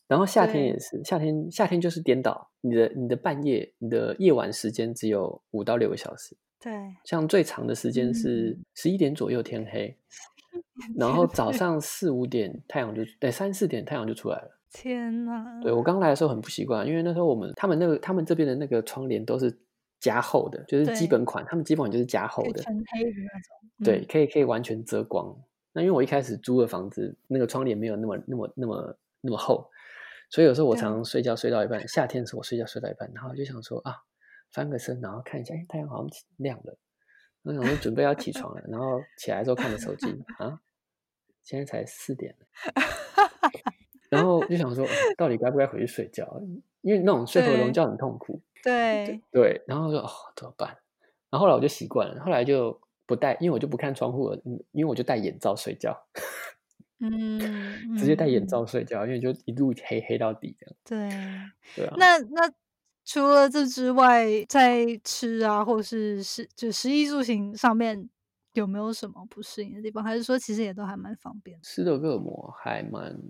[0.08, 6.36] 然后夏天也是，夏天夏天就是颠倒，你的你的半夜，你的夜晚时间只有五到六个小时。
[6.60, 6.72] 对，
[7.04, 9.96] 像最长的时间是十一点左右天黑，
[10.96, 14.58] 然后早上四五点太阳就，对，三四点太阳就出来了。
[14.72, 15.60] 天哪！
[15.62, 19.56] 对我刚来的时候很不习惯，因为那时候我们他们那个他们这边的那个窗帘都是
[20.00, 23.84] 加厚的，就是基本款，他们基本款就是加厚的，全黑的那种。
[23.84, 25.34] 对，可以可以完全遮光。
[25.72, 29.68] 那因为我一开始租的房子，那个窗帘没有那么那么那么那么厚。
[30.28, 34.02] 所以有时候我常常睡觉睡到一半，夏天的时候我睡觉睡到一半，然后就想说啊，
[34.50, 36.76] 翻个身，然后看一下，哎，太阳好像亮了，
[37.42, 40.06] 我想说准备要起床了，然后起来之后看着手机，
[40.38, 40.60] 啊，
[41.42, 42.34] 现在才四点
[44.08, 46.40] 然后就想说到底该不该回去睡觉？
[46.82, 48.40] 因为那种睡回笼觉很痛苦。
[48.62, 50.68] 对对，然后说哦怎么办？
[51.30, 54.40] 然后后来我就习惯了，后来就不戴，因为我就不看窗户了，
[54.72, 55.96] 因为我就戴眼罩睡觉。
[56.98, 60.76] 嗯，直接戴眼罩睡觉，因为就一路黑黑到底这样。
[60.84, 61.08] 对，
[61.76, 61.94] 对啊。
[61.98, 62.52] 那那
[63.04, 68.08] 除了这之外，在吃啊，或是食就食衣住行上面
[68.54, 70.02] 有没有什么不适应的地方？
[70.02, 71.58] 还是说其实也都还蛮方便？
[71.62, 73.20] 斯德哥尔摩还蛮。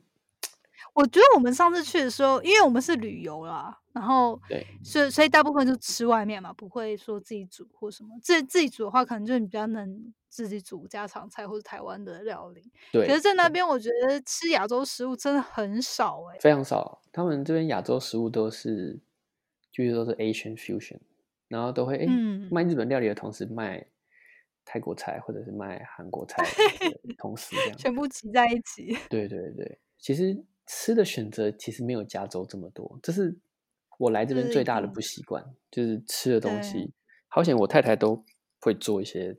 [0.97, 8.19] 我觉得我们上次去的时候，因为我们是旅游啦，然后对，所以所以大部分就吃外面嘛，不会说自己煮或什么。
[8.23, 12.73] 自自己煮的话，可能就比较能自己煮家常菜或者台湾的料理。
[12.93, 17.03] 对，可是，在那边我觉得吃亚洲食物真的很少哎，非常少。
[17.13, 18.99] 他们这边亚洲食物都是，
[19.71, 20.99] 就是都是 Asian fusion，
[21.49, 22.07] 然后都会哎
[22.51, 23.87] 卖日本料理的同时卖
[24.65, 26.43] 泰国菜或者是卖韩国菜，
[27.19, 28.97] 同时这样全部挤在一起。
[29.11, 30.43] 对对对，其实。
[30.67, 33.37] 吃的选择其实没有加州这么多，这是
[33.99, 36.93] 我来这边最大的不习惯，就是吃的东西。
[37.29, 38.25] 好险，我太太都
[38.61, 39.37] 会做一些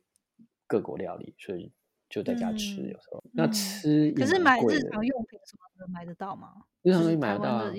[0.65, 1.71] 各国料理，所以
[2.09, 2.81] 就在家吃。
[2.81, 6.65] 有时候那吃可是买日常用品什么的买得到吗？
[6.81, 7.73] 日常用品买得到啊。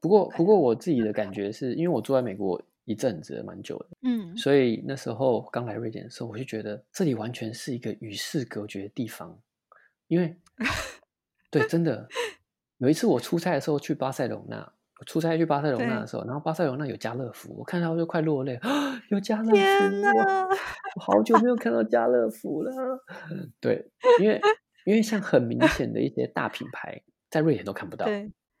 [0.00, 9.38] 不过，不过我自己的感觉是因为我住在美国一阵子，蛮久的，嗯，所以那时候刚来瑞典的时候，我就觉得这里完全是一个与世隔绝的地方，
[10.06, 10.36] 因为
[11.50, 12.08] 对，真的。
[12.78, 18.70] 有一次我出差的时候去巴塞隆纳，我出差去巴塞隆纳的时候，然后巴塞隆纳有家乐福，我看到就快落泪啊！
[19.10, 19.56] 有家乐福，
[20.96, 22.72] 我好久没有看到家乐福了。
[23.60, 24.40] 对，因为
[24.84, 28.06] 因为像很明显的一些大品牌，在瑞典都看不到，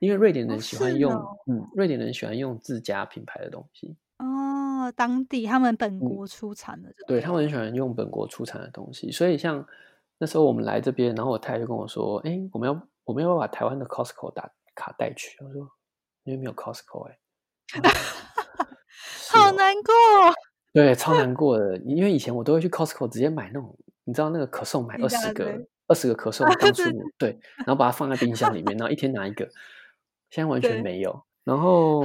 [0.00, 1.12] 因为瑞典人喜欢用，
[1.46, 3.96] 嗯，瑞典人喜欢用自家品牌的东西。
[4.18, 9.64] 哦，当地他们本国出产的，对他们很喜欢用本国出产的东西，所以像
[10.18, 12.74] 那时候我们来这边，然后我太太就跟我说：“哎，我们要。”
[13.08, 15.66] 我没有把台湾的 Costco 打卡带去，我说
[16.24, 17.18] 因为没有 Costco 哎
[19.32, 19.92] 好难过，
[20.74, 21.78] 对，超难过的。
[21.78, 26.82] 因为以前我都会去 Costco 直接买那种，你知道那个可颂，买二十个，二十个可 颂当初
[27.16, 29.48] 对，然后把它放在冰箱里面，然后一天拿一个。
[30.28, 32.04] 现在完全没有，然后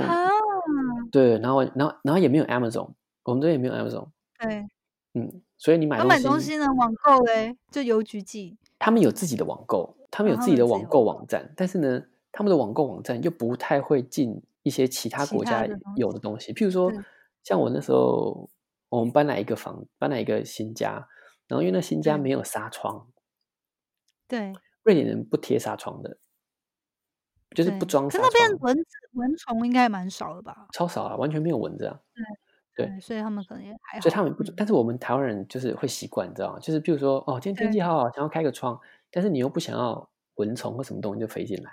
[1.12, 2.94] 对，然后然后然后也没有 Amazon，
[3.24, 4.08] 我们这边也没有 Amazon。
[4.40, 4.66] 对，
[5.14, 8.58] 嗯，所以你买他买东西呢，网购嘞，就邮局寄。
[8.84, 12.04] 他们有自己的网购，他们有自己的网购网站，但是呢，
[12.34, 15.66] 他们的网购网站又不太会进一些其他国家
[15.96, 16.92] 有的东西，譬如说，
[17.46, 18.50] 像我那时候，
[18.90, 21.08] 我们搬来一个房，搬来一个新家，
[21.48, 23.08] 然后因为那新家没有纱窗，
[24.28, 24.52] 对，
[24.84, 26.18] 瑞典人不贴纱窗的，
[27.56, 28.10] 就是不装。
[28.12, 30.68] 那边蚊子蚊虫应该蛮少的吧？
[30.74, 32.02] 超少啊，完全没有蚊子啊。
[32.14, 32.22] 对。
[32.76, 34.02] 对，所以他们可能也还好。
[34.02, 36.60] 所以他们不，但是我们台湾人就是会习惯，你知道吗？
[36.60, 38.80] 就是比如说，哦，今天天气好好，想要开个窗，
[39.12, 41.72] 但是你又不想要蚊虫或什么东西就飞进来，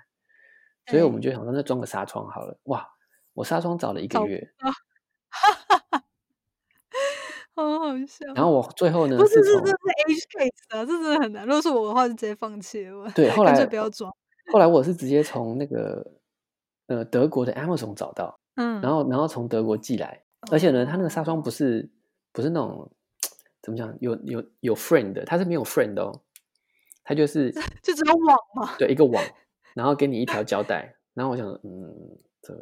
[0.86, 2.58] 所以我们就想说，那装个纱窗好了。
[2.64, 2.86] 哇，
[3.32, 4.46] 我纱窗找了一个月，
[7.54, 8.26] 好好笑。
[8.34, 11.46] 然后我最后呢，不是，这是 H case 啊，这真的很难。
[11.46, 13.10] 如果是我的话，就直接放弃了。
[13.14, 14.14] 对，后来不要装。
[14.52, 16.06] 后来我是直接从那个
[16.88, 20.22] 呃德国的 Amazon 找到，嗯，然后然后从德国寄来。
[20.50, 21.90] 而且呢，他那个纱窗不是
[22.32, 22.90] 不是那种
[23.62, 26.22] 怎么讲，有有有 friend 的，他是没有 friend 的哦，
[27.04, 29.22] 他就是 就只有网嘛，对，一个网，
[29.74, 32.54] 然后给你一条胶带，然后我想，嗯，这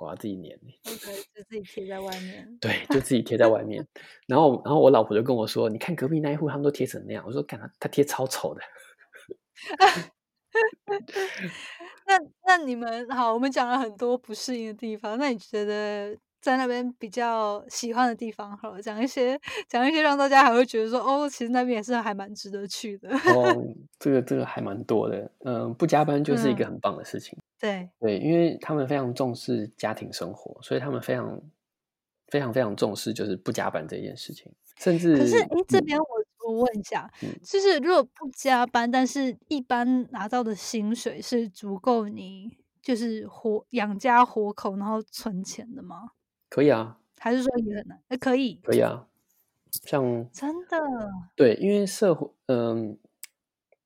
[0.00, 0.50] 我要自己粘
[0.92, 3.86] ，OK，就自己贴在外面，对，就自己贴在外面，
[4.26, 8.60] 然后然后我老婆就跟我说，你看隔壁那一户他们都贴成那样，我说，看他他贴超丑的，
[12.06, 16.16] 那那你们好，我们讲了很多不适应的地方，那你觉得？
[16.46, 19.36] 在那边比较喜欢的地方，好了，讲一些
[19.68, 23.10] 讲一些，让大家还会觉得说，哦，其实那边也是还蛮值得去的。
[23.10, 23.64] 哦，
[23.98, 27.36] 这个这个还蛮多的，嗯，不加班就是一个很棒的事情。
[27.58, 31.42] 对对，因为他们非常重视家庭生活，所以他们非常
[32.28, 34.52] 非常非常重视就是不加班这件事情。
[34.76, 36.06] 甚至可是，哎，这边我
[36.46, 37.10] 我问一下，
[37.42, 46.10] 就是如果不加班，但是一般拿到的薪水是足够你就是活养家活口，然后存钱的吗？
[46.48, 48.00] 可以啊，还是说也很难？
[48.08, 49.06] 哎，可以，可以啊。
[49.84, 50.76] 像 真的
[51.34, 52.98] 对，因为社会，嗯，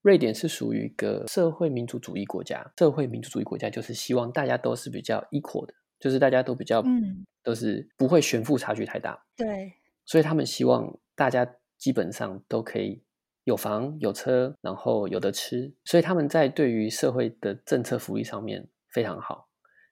[0.02, 2.72] 瑞典是属于一个社会民主主义国家。
[2.78, 9.20] 社会民主主义国家就是希望大家都是比较 equal 的，就是大家都比较，嗯，都是不会悬富差距太大。
[9.36, 9.72] 对，
[10.04, 13.02] 所以他们希望大家基本上都可以
[13.44, 15.74] 有房有车，然后有的吃。
[15.84, 19.48] 所以他们在对于社会的政策福利上面非常好。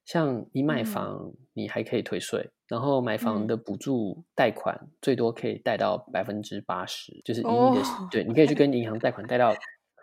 [0.09, 9.55] 像你买房，你还可以退税，然后买房的补助贷款最多可以贷到百分之八十，就是一的对，你可以去跟银行贷款贷到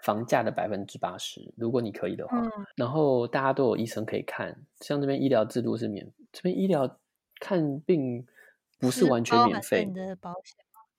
[0.03, 2.39] 房价的百分之八十，如果你可以的话。
[2.75, 6.99] 然后大家都有医生可以看，像这边医疗制度是免，这边医疗
[7.39, 8.27] 看病
[8.79, 10.55] 不是完全免费的保险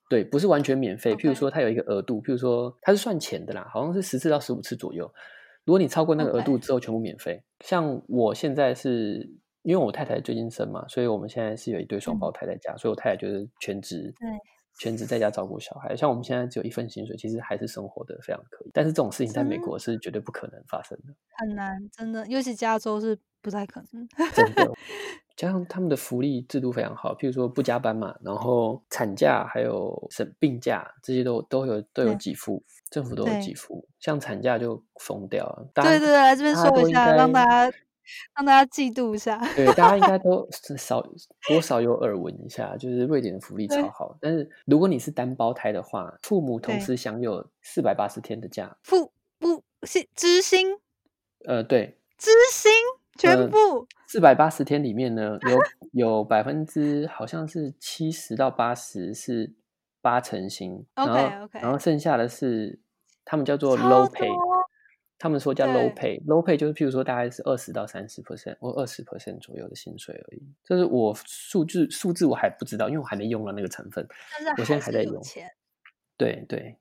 [0.09, 1.15] 对，不是完全免费。
[1.15, 5.09] 譬如说它有一个额度，譬如说它是算钱的啦，好像是十次到十五次左右。
[5.67, 7.43] 如果你超过那个额度之后，全部免费。
[7.59, 9.29] 像我现在是
[9.63, 14.29] 因为我太太最近生嘛，所以我们现在是有一对双胞胎在家，所以我太太就是全职，对，
[14.79, 15.93] 全职在家照顾小孩。
[15.93, 18.71] 像我们现在只有一份薪水，其实还是生活的非常可以。
[18.73, 24.07] 但是这种事情在美国是绝对不可能发生的，很难，真的，尤其加州是不太可能。
[24.33, 24.71] 真的。
[25.37, 33.87] 加上他们的福利制度非常好，譬如说不加班嘛，然后产假还有生病假这些都都有都有给付，政府都有给付。
[33.99, 35.69] 像产假就疯掉了。
[35.75, 37.71] 对对对，来这边说一下，让大家
[38.35, 39.37] 让大家嫉妒一下。
[39.55, 41.05] 对，大家应该 都少
[41.47, 44.17] 多少有耳闻一下，就是瑞典的福利超好。
[44.19, 48.75] 但是如果你是单胞胎的话，父母同时享有四百八十天的假。
[48.81, 50.79] 父不是知心？
[51.45, 52.71] 呃，对，知心。
[53.17, 53.87] 全部。
[54.07, 55.59] 四百八十天里面呢， 有
[55.91, 59.53] 有百分之好像是七十到八十是
[60.01, 62.79] 八成薪，然后然后剩下的是
[63.25, 64.33] 他们叫做 low pay，
[65.19, 70.41] 他们说叫 low pay，low pay 就是譬如说大概是二十到三十 percent 或二十 percent 左右的薪水而已。
[70.63, 74.07] 就是我数字数字我还不知道，因为我还没用到那个成分，
[74.57, 75.21] 我现在还在用。
[76.15, 76.77] 对对，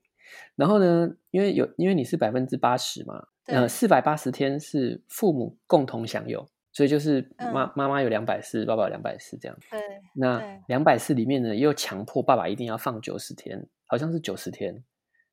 [0.55, 3.27] 然后呢，因为有因为你是百分之八十嘛。
[3.49, 9.57] 呃，四百八十天是父母共同享有，所以就是妈妈妈有两百四，爸爸有两百四这样。
[9.70, 9.81] 对，
[10.16, 14.83] 那两百四里面呢，又强迫爸爸一定要放九十天，好像是九十天，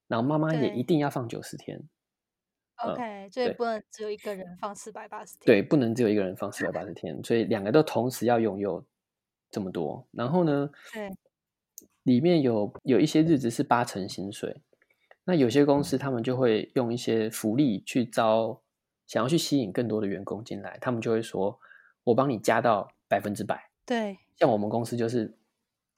[0.07, 1.81] 然后妈妈也一定要放九十天。
[2.85, 5.45] OK，所以不能只有一个人放四百八十天。
[5.47, 8.85] 对，不能只有一个人放四百八十天，所以两个都同时要拥有
[9.49, 10.07] 这么多。
[10.11, 11.09] 然后呢，对，
[12.03, 14.61] 里面有有一些日子是八成薪水。
[15.25, 18.61] 那有些公司他们就会用一些福利去招，
[19.07, 21.59] 想要去吸引更多的员工进来，他们就会说
[22.03, 25.33] ：“我帮你加到百分之百。”对，像我们公司就是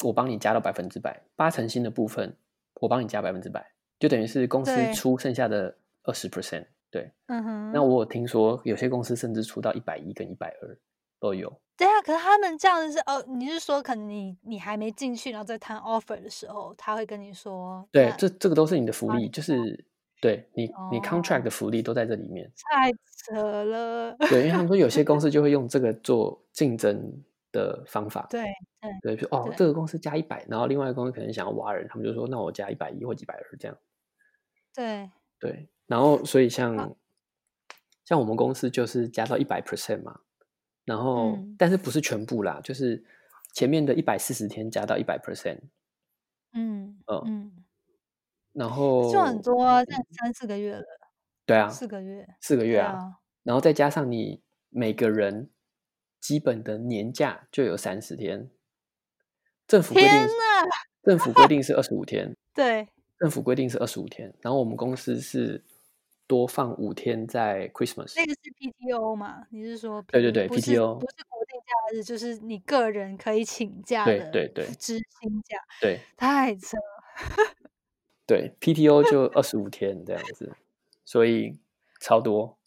[0.04, 2.36] 我帮你加到百分之百，八成新的部分
[2.82, 3.66] 我帮你加百分之百，
[4.00, 6.66] 就等于是公司出剩下的二十 percent。
[6.92, 7.72] 对，嗯哼。
[7.72, 10.78] 那我听说有些公司甚至出到一百一跟一百二
[11.26, 11.62] 都有。
[11.78, 19.86] 对啊，可是他们这样子是哦，你是说可能你你还没进去，然后在谈 offer 的时候，他会跟你说，对，这这个都是你的福利，就是
[20.22, 22.50] 对你你 contract 的福利都在这里面。
[22.72, 24.16] 太扯了。
[24.30, 27.22] 对，因为他们说有些公司就会用这个 做竞争
[27.52, 28.26] 的方法。
[28.30, 28.46] 对
[29.02, 33.78] 对，就哦，这个公司加一百，然后另外一个公司可能想要挖人，他们就说那我加一百一或几百二这样。
[34.74, 35.10] 对
[35.42, 36.96] 对，然后所以像
[38.06, 40.22] 像我们公司就是加到一百 percent 嘛。
[40.86, 43.04] 然后，但是不是全部啦，就是
[43.54, 45.58] 前面的一百四十天加到一百 percent，
[46.54, 47.52] 嗯嗯，
[48.54, 50.86] 然后就很多，三四个月了，
[51.44, 55.50] 对啊，四个月，四个月啊，然后再加上你每个人
[56.22, 58.52] 基本的年假就有三十天，
[59.68, 60.12] 政府规定，
[61.04, 65.64] 政府规定是二十五天，对，政府规定是二十五天，然后我们公司是。
[66.28, 69.46] 多放五天在 Christmas，那个是 PTO 嘛？
[69.52, 70.02] 你是说？
[70.08, 76.78] 对对对，PTO 不是国定假日，就是你个人可以请假的，对对对，知心假，对，太扯。
[78.26, 80.56] 对，PTO 就二十五天这样子，
[81.06, 81.60] 所以
[82.00, 82.58] 超多。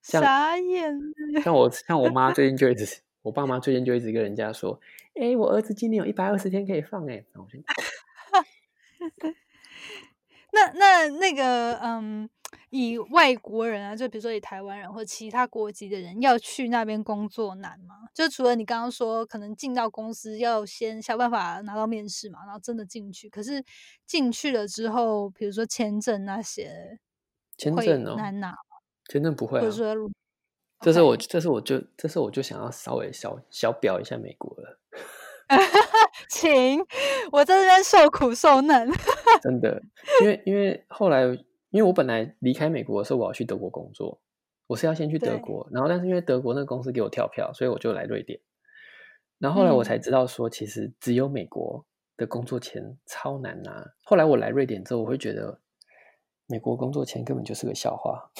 [0.00, 0.98] 傻眼。
[1.42, 4.80] 像我，像我妈最近就一直，我爸妈最近就一直跟人家说
[5.14, 7.22] ：“哎，我儿子今年有一百二十天可以放。”哎，
[10.52, 12.30] 那那那个，嗯。
[12.70, 17.96] 以外国人啊，就比如说以台湾人或其他国籍的人要去那边工作难吗？
[18.14, 23.28] 就除了你刚刚说，可能进到公司要先想办法拿到面试嘛，然后真的进去。
[23.28, 23.64] 可是
[24.06, 27.00] 进去了之后，比如说签证那些，
[27.58, 28.56] 签证难拿吗？
[29.10, 29.62] 签证不会啊。
[29.68, 29.94] 说，
[30.80, 34.78] 这是我，这是我就，这是我就想要稍微小小表一下美国了。
[36.30, 36.78] 请
[37.32, 38.88] 我在这边受苦受难。
[39.42, 39.82] 真的，
[40.22, 41.36] 因为因为后来。
[41.70, 44.20] 因为我本来离开美国的时候，我要去德国工作，
[44.66, 48.40] 我是要先去德国，然后但是因为德国那个公司给我跳票，所以我就来瑞典。
[49.38, 53.94] 然后后来我才知道说，其实只有美国的工作签超难拿。
[54.04, 55.60] 后来我来瑞典之后，我会觉得
[56.46, 58.30] 美国工作签根本就是个笑话，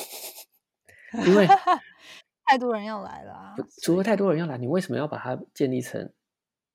[1.26, 1.46] 因为
[2.44, 3.54] 太多人要来了。
[3.82, 6.12] 除了太多人要来，你为什么要把它建立成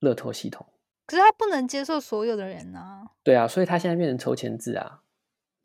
[0.00, 0.66] 乐透系统？
[1.06, 3.04] 可是他不能接受所有的人呢。
[3.22, 5.02] 对啊，所以他现在变成抽签制啊。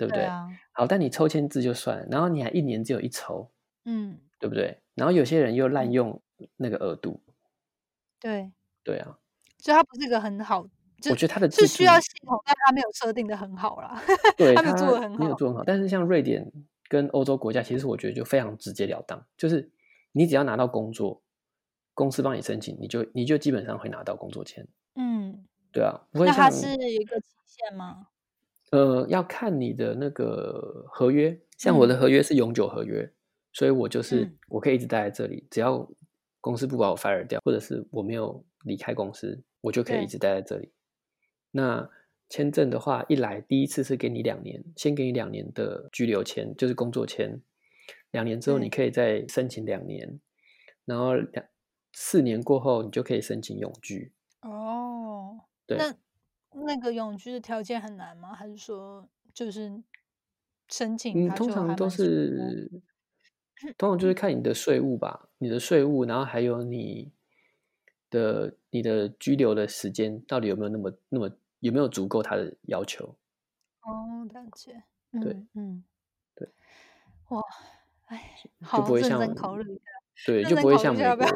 [0.02, 0.28] 对不对？
[0.72, 3.52] 好，但你抽签制就算了，然后你还一年只有一抽，
[3.86, 4.82] 嗯，对不对？
[4.96, 6.20] 然后有些人又滥用
[6.58, 7.22] 那个额度，
[8.20, 8.52] 对，
[8.84, 9.20] 对啊，
[9.60, 14.02] 所以它不是一个很好，我觉得它的是需要系统，但它没有设定的很好啦。
[14.36, 15.64] 对，他们做的很好，没有做很好。
[15.64, 16.52] 但是像瑞典
[16.88, 19.72] 跟欧洲国家，其实我觉得就非常直截了当，就是
[20.14, 21.22] 你只要拿到工作，
[21.94, 24.68] 公司帮你申请，你就你就基本上会拿到工作签。
[24.96, 28.08] 嗯，对啊，那它是有一个期限吗？
[28.72, 33.10] 呃，要看你的那个合约，像我的合约是永久合约，
[33.54, 35.90] 所以我就是我可以一直待在这里，只要
[36.40, 40.72] 公司不把我 fire 掉，或者是我没有离开公司，我就可以一直待在这里。
[41.52, 41.90] 那
[42.30, 47.42] 签证的话，一来第一次是给你两年，先给你两年的居留签，就是工作签，
[48.12, 50.22] 两年之后你可以再申请两年，
[50.86, 51.46] 然后两
[51.92, 54.14] 四年过后你就可以申请永居。
[54.44, 55.78] 哦，对。
[55.78, 55.94] 那
[56.80, 58.34] 个永居的条件很难吗？
[58.34, 59.82] 还是说就是
[60.68, 61.28] 申请？
[61.28, 62.70] 嗯，通常都是，
[63.78, 67.12] 通常就是看你的税务吧，你的税务，然后还有你
[68.10, 73.16] 的你的居留的时间到底有没有那么那么有没有足够他的要求？
[73.82, 74.84] 哦，了解。
[75.22, 75.84] 对，嗯，
[76.36, 76.48] 对。
[77.30, 77.42] 哇，
[78.08, 78.36] 哎，
[78.74, 79.84] 就不会像考虑一下，
[80.26, 81.28] 对，就不会像美国。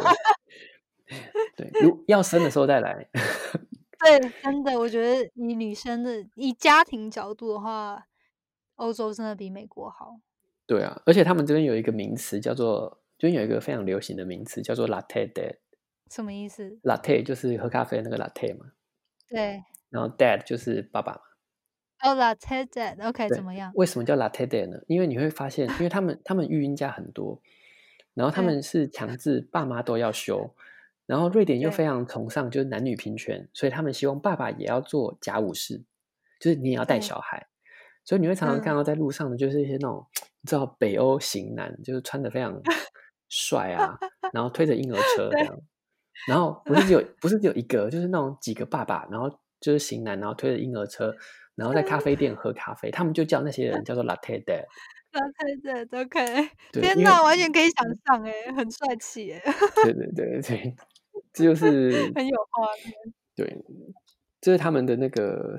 [1.55, 3.09] 对，如要生的时候再来。
[3.99, 8.07] 对，真的，我觉得以女生的以家庭角度的话，
[8.75, 10.19] 欧洲真的比美国好。
[10.65, 15.57] 对啊，而且他们这边有一个名词叫做，这边有一个非常流行的名词叫做 latte dad。
[16.09, 18.71] 什么意思？latte 就是喝咖啡那个 latte 嘛。
[19.29, 19.63] 对。
[19.89, 21.21] 然后 dad 就是爸爸嘛。
[22.03, 23.71] 哦，latte dad，OK，怎么样？
[23.75, 24.79] 为什么叫 latte dad 呢？
[24.87, 27.41] 因为你会发现，因为他们他们育婴假很多，
[28.13, 30.53] 然后他们是强制爸妈都要休。
[31.05, 35.83] 然后瑞典又非常崇尚就是男女平权，所以他们希望爸爸也要做家务事，
[36.39, 37.47] 就是你也要带小孩。
[38.03, 40.05] 所以你会常常看到在路上的，就是一些那种
[40.41, 42.61] 你知道北欧型男，就是穿的非常
[43.29, 43.97] 帅啊，
[44.31, 45.59] 然后推着婴儿车这样。
[46.27, 49.27] 然后不是只有不是只有一个，就是那种几个爸爸，然后
[49.59, 51.15] 就是型男，然后推着婴儿车，
[51.55, 54.65] 然后在咖啡店喝咖啡，他们就叫那些人叫做 latte dad。
[55.11, 59.41] latte dad OK，天哪，完全可以想象哎，很帅气哎。
[59.83, 60.75] 对对对对。
[61.35, 63.13] 这就是很有画面。
[63.35, 63.65] 对，
[64.39, 65.57] 这是他们的那个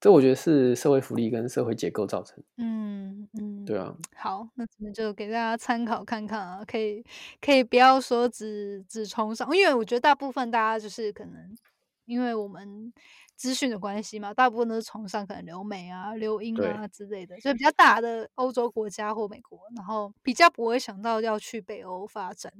[0.00, 2.42] 这我觉得是社会福利跟社会结构造成。
[2.58, 3.96] 嗯嗯，对啊。
[4.14, 7.04] 好，那咱们就给大家参考看看啊，可以
[7.40, 11.56] 可以不要说只只崇尚，因为我觉得大部分大家就是可能
[12.04, 12.92] 因为我们
[13.34, 22.52] 资讯的关系嘛，大部分都是崇尚可能留美啊、留英啊之类的，就比较大的欧洲国家或美国，然后比较不会想到要去北欧发展。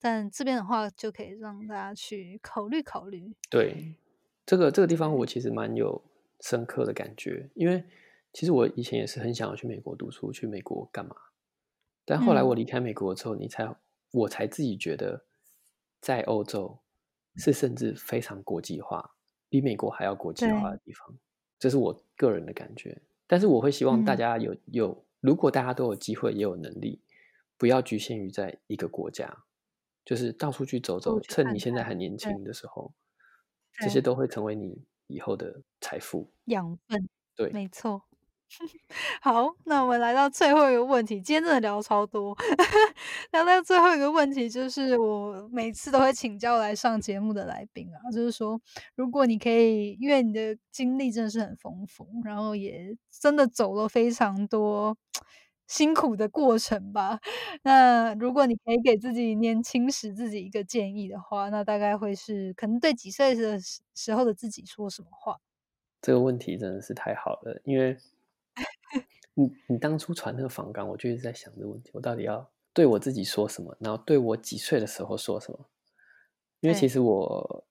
[0.00, 3.34] 但这边的话，就可以让大家去考虑考虑。
[3.50, 3.94] 对，
[4.46, 6.02] 这个这个地方我其实蛮有
[6.40, 7.84] 深刻的感觉，因为
[8.32, 11.14] 其实我以前也是很想要去美国读书，去美国干嘛？
[12.06, 13.76] 但后来我离开美国之后，你才
[14.10, 15.26] 我才自己觉得，
[16.00, 16.78] 在欧洲
[17.36, 19.14] 是甚至非常国际化，
[19.50, 21.14] 比美国还要国际化的地方，
[21.58, 23.02] 这是我个人的感觉。
[23.26, 27.02] 但是我会希望大家有有，如果大家都有机会也有能力，
[27.58, 29.44] 不要局限于在一个国家。
[30.10, 32.92] 就是到处去走走，趁你现在还年轻的时候，
[33.80, 37.08] 这些都会成为你以后的财富养分。
[37.36, 38.02] 对，没错。
[39.22, 42.36] 好，那我们来到最后一个问题，今天真的聊超多。
[43.30, 48.60] 聊到最后一个问题，就是我每次都会请教来上节目的来宾啊，就是说，
[48.96, 54.96] 如果你可以，因为你的经历真的是很丰富，然后也真的走了非常多。
[55.70, 57.20] 辛苦的过程吧。
[57.62, 65.40] 那如果你可以给自己年轻时自己一个建议的话，那大概会是可能对几岁的时时候的自己说什么话？
[66.02, 67.96] 这个问题真的是太好了，因为
[69.34, 73.76] 你你当初传那个访纲，我就一直在想这个问题：我到底要对我自己说什么？
[73.80, 75.66] 然后对我几岁的时候说什么？
[76.60, 77.66] 因为其实我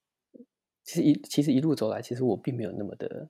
[0.84, 3.30] 其实一其实一路走来，其实我并没有那么的。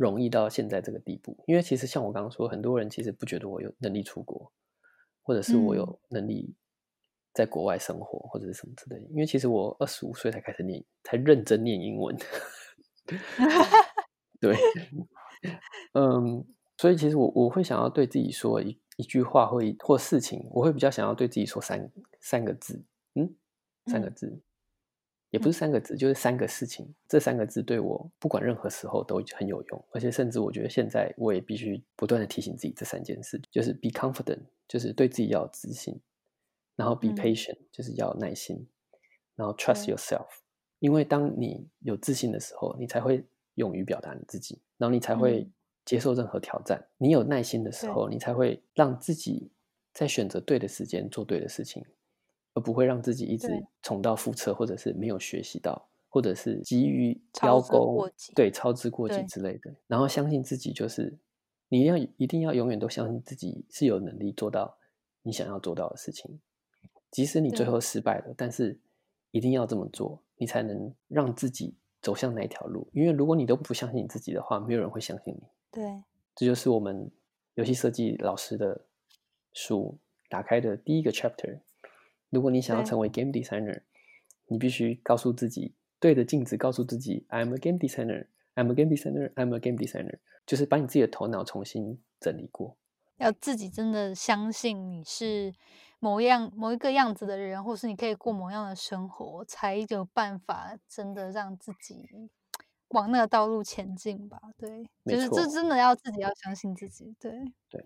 [0.00, 4.50] 容易到现在这个地步，因为其实像我刚刚说，很多人其实不觉得我有能力出国，
[5.22, 6.54] 或者是我有能力
[7.34, 8.98] 在国外生活，或者是什么之类。
[9.10, 12.16] 因为其实我二十五岁才开始念，才认真念英文。
[14.40, 14.56] 对，
[15.92, 16.46] 嗯，
[16.78, 22.82] 所以其实我我会想要对自己说一一句话，或一或事情，我会比较想要对自己说三三个字，
[23.16, 23.36] 嗯，
[23.84, 24.40] 三个字。
[25.30, 26.92] 也不是三个字，就是三个事情。
[27.08, 35.94] 这三个字对我不管任何时候都很有用，而且甚至我觉得现在我也必须不断的提醒自己这三件事：就是 be confident，就是对自己要有自信；
[36.76, 38.66] 然后 be patient，就是要耐心；
[39.36, 40.26] 然后 trust yourself，
[40.80, 43.24] 因为当你有自信的时候，你才会
[43.54, 45.48] 勇于表达你自己，然后你才会
[45.84, 46.88] 接受任何挑战。
[46.98, 49.52] 你有耐心的时候，你才会让自己
[49.94, 51.84] 在选择对的时间做对的事情。
[52.60, 53.48] 而不会让自己一直
[53.80, 59.74] 重蹈覆辙，或者是没有学习到，或者是急于邀功，对操之过急之类的。
[59.86, 61.18] 然后相信自己，就是
[61.70, 64.76] 你要一定要永远都相信自己是有能力做到
[65.22, 66.38] 你想要做到的事情，
[67.10, 68.78] 即使你最后失败了，但是
[69.30, 72.86] 一定要这么做，你才能让自己走向那一条路。
[72.92, 75.42] 因为如果你都不相信你自己的话，没有人会相信你。
[75.70, 76.02] 对，
[76.34, 77.10] 这就是我们
[77.54, 78.84] 游戏设计老师的
[79.54, 79.96] 书
[80.28, 81.60] 打开的第一个 chapter。
[82.30, 83.82] 如果你想要成为 game designer，
[84.46, 92.76] 你必须告诉自己，对着镜子告诉自己，I'm a game designer, I'm a game designer, I'm a game designer，就是把你自己的头脑重新整理过。
[93.18, 95.52] 要自己真的相信你是
[95.98, 102.30] 某样某一个样子的人，或是你可以过某样的生活，才有办法真的让自己。
[102.90, 107.32] 往那个道路前进吧，对，就是这真的要自己要相信自己，对
[107.68, 107.84] 对。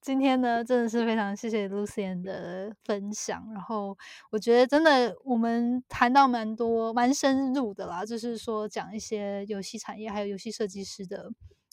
[0.00, 3.96] 今天呢，真的是非常谢谢 Lucian 的分享，然后
[4.30, 11.30] 我觉得真的我们谈到蛮多蛮深入的啦，就是说讲一些游戏产业还有游戏设计师的。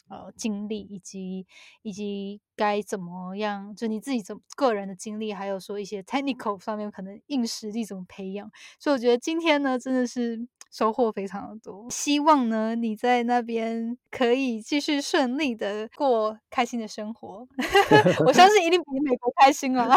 [0.10, 1.48] 呃，经历以及
[1.82, 11.88] 以及该怎么样，就你自己怎个人的经历，还有说一些 technical 上面可能硬实力怎么培养，所以我觉得今天呢，真的是收获非常的多。
[11.92, 17.48] 希望呢，你在那边可以继续顺利的过开心的生活，
[18.26, 19.88] 我相信一定比美国开心啊！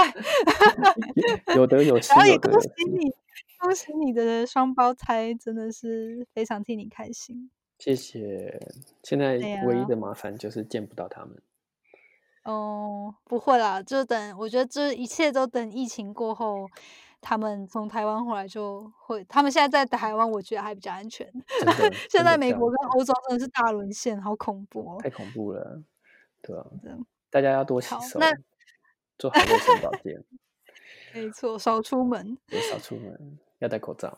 [1.57, 3.11] 有得有失，然后也恭喜你，
[3.59, 7.51] 恭喜你的双胞胎，真的是非常替你开心。
[7.79, 8.61] 谢谢。
[9.03, 11.41] 现在唯一的麻烦就是见不到他们。
[12.45, 14.39] 哦，不会啦，就等。
[14.39, 16.69] 我觉得这一切都等疫情过后，
[17.29, 19.25] 他们从台湾回来就会。
[19.25, 21.29] 他们现在在台湾，我觉得还比较安全。
[22.09, 24.97] 现在美国跟欧洲真的是大沦陷，好恐怖哦。
[25.03, 25.83] 太恐怖了，
[26.41, 26.65] 对啊。
[27.29, 28.21] 大家要多洗手，
[29.19, 30.23] 做好卫生保健。
[31.13, 32.39] 没错，少出门。
[32.71, 34.17] 少出门，要戴口罩。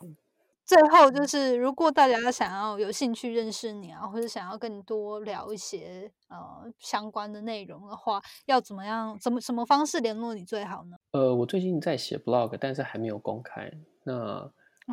[0.69, 9.17] 最后就是，如果大家想要有兴趣认识你啊，或者想要跟你多聊一些呃相关的内容的话，要怎么样？
[9.19, 10.95] 怎么什么方式联络你最好呢？
[11.09, 13.71] 呃，我最近在写 blog，但是还没有公开。
[14.03, 14.41] 那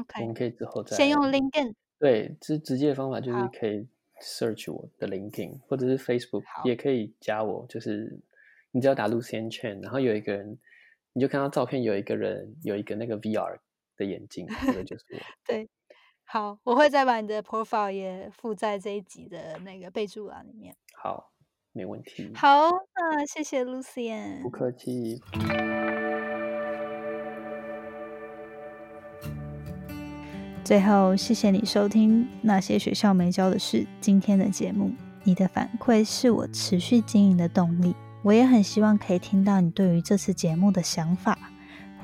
[0.00, 1.74] OK，我们可以之后再先用 LinkedIn。
[1.98, 3.86] 对，直直接的方法就是可以
[4.22, 8.18] search 我的 LinkedIn，或者是 Facebook 也可以加我，就是
[8.70, 10.58] 你只要打 Lucian Chen，然后有一个人，
[11.12, 13.58] 你就看到照片有一个人有一个那个 VR
[13.96, 15.18] 的眼睛，这个就是我。
[15.46, 15.68] 对，
[16.24, 20.74] 好，我会再把你的 profile 也附在这一集的那个备注栏里面。
[20.94, 21.32] 好，
[21.72, 22.30] 没问题。
[22.34, 24.42] 好，那谢谢 Lucian。
[24.42, 25.20] 不客气。
[30.64, 34.92] 最后，谢谢你收听那些学校没教的事今天的节目。
[35.22, 37.94] 你的反馈是我持续经营的动力。
[38.24, 41.38] 我也很希望可以听到你对于这次节目的想法，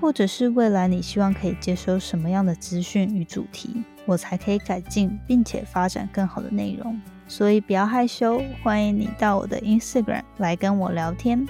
[0.02, 7.00] 或者是未来你希望可以接收什么样的资讯与主题，我才可以改进并且发展更好的内容。
[7.28, 11.46] 所以不要害羞，欢迎你到我的 Instagram 来跟我聊天。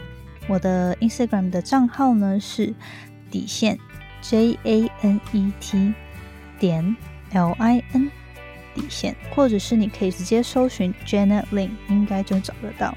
[0.48, 2.74] 我的 Instagram 的账号呢是
[3.30, 3.78] 底线
[4.20, 5.94] J A N E T。
[6.58, 6.94] 点
[7.32, 8.08] L I N
[8.72, 12.96] 底线，或者是你可以直接搜寻 Janet Lin，应该就找得到。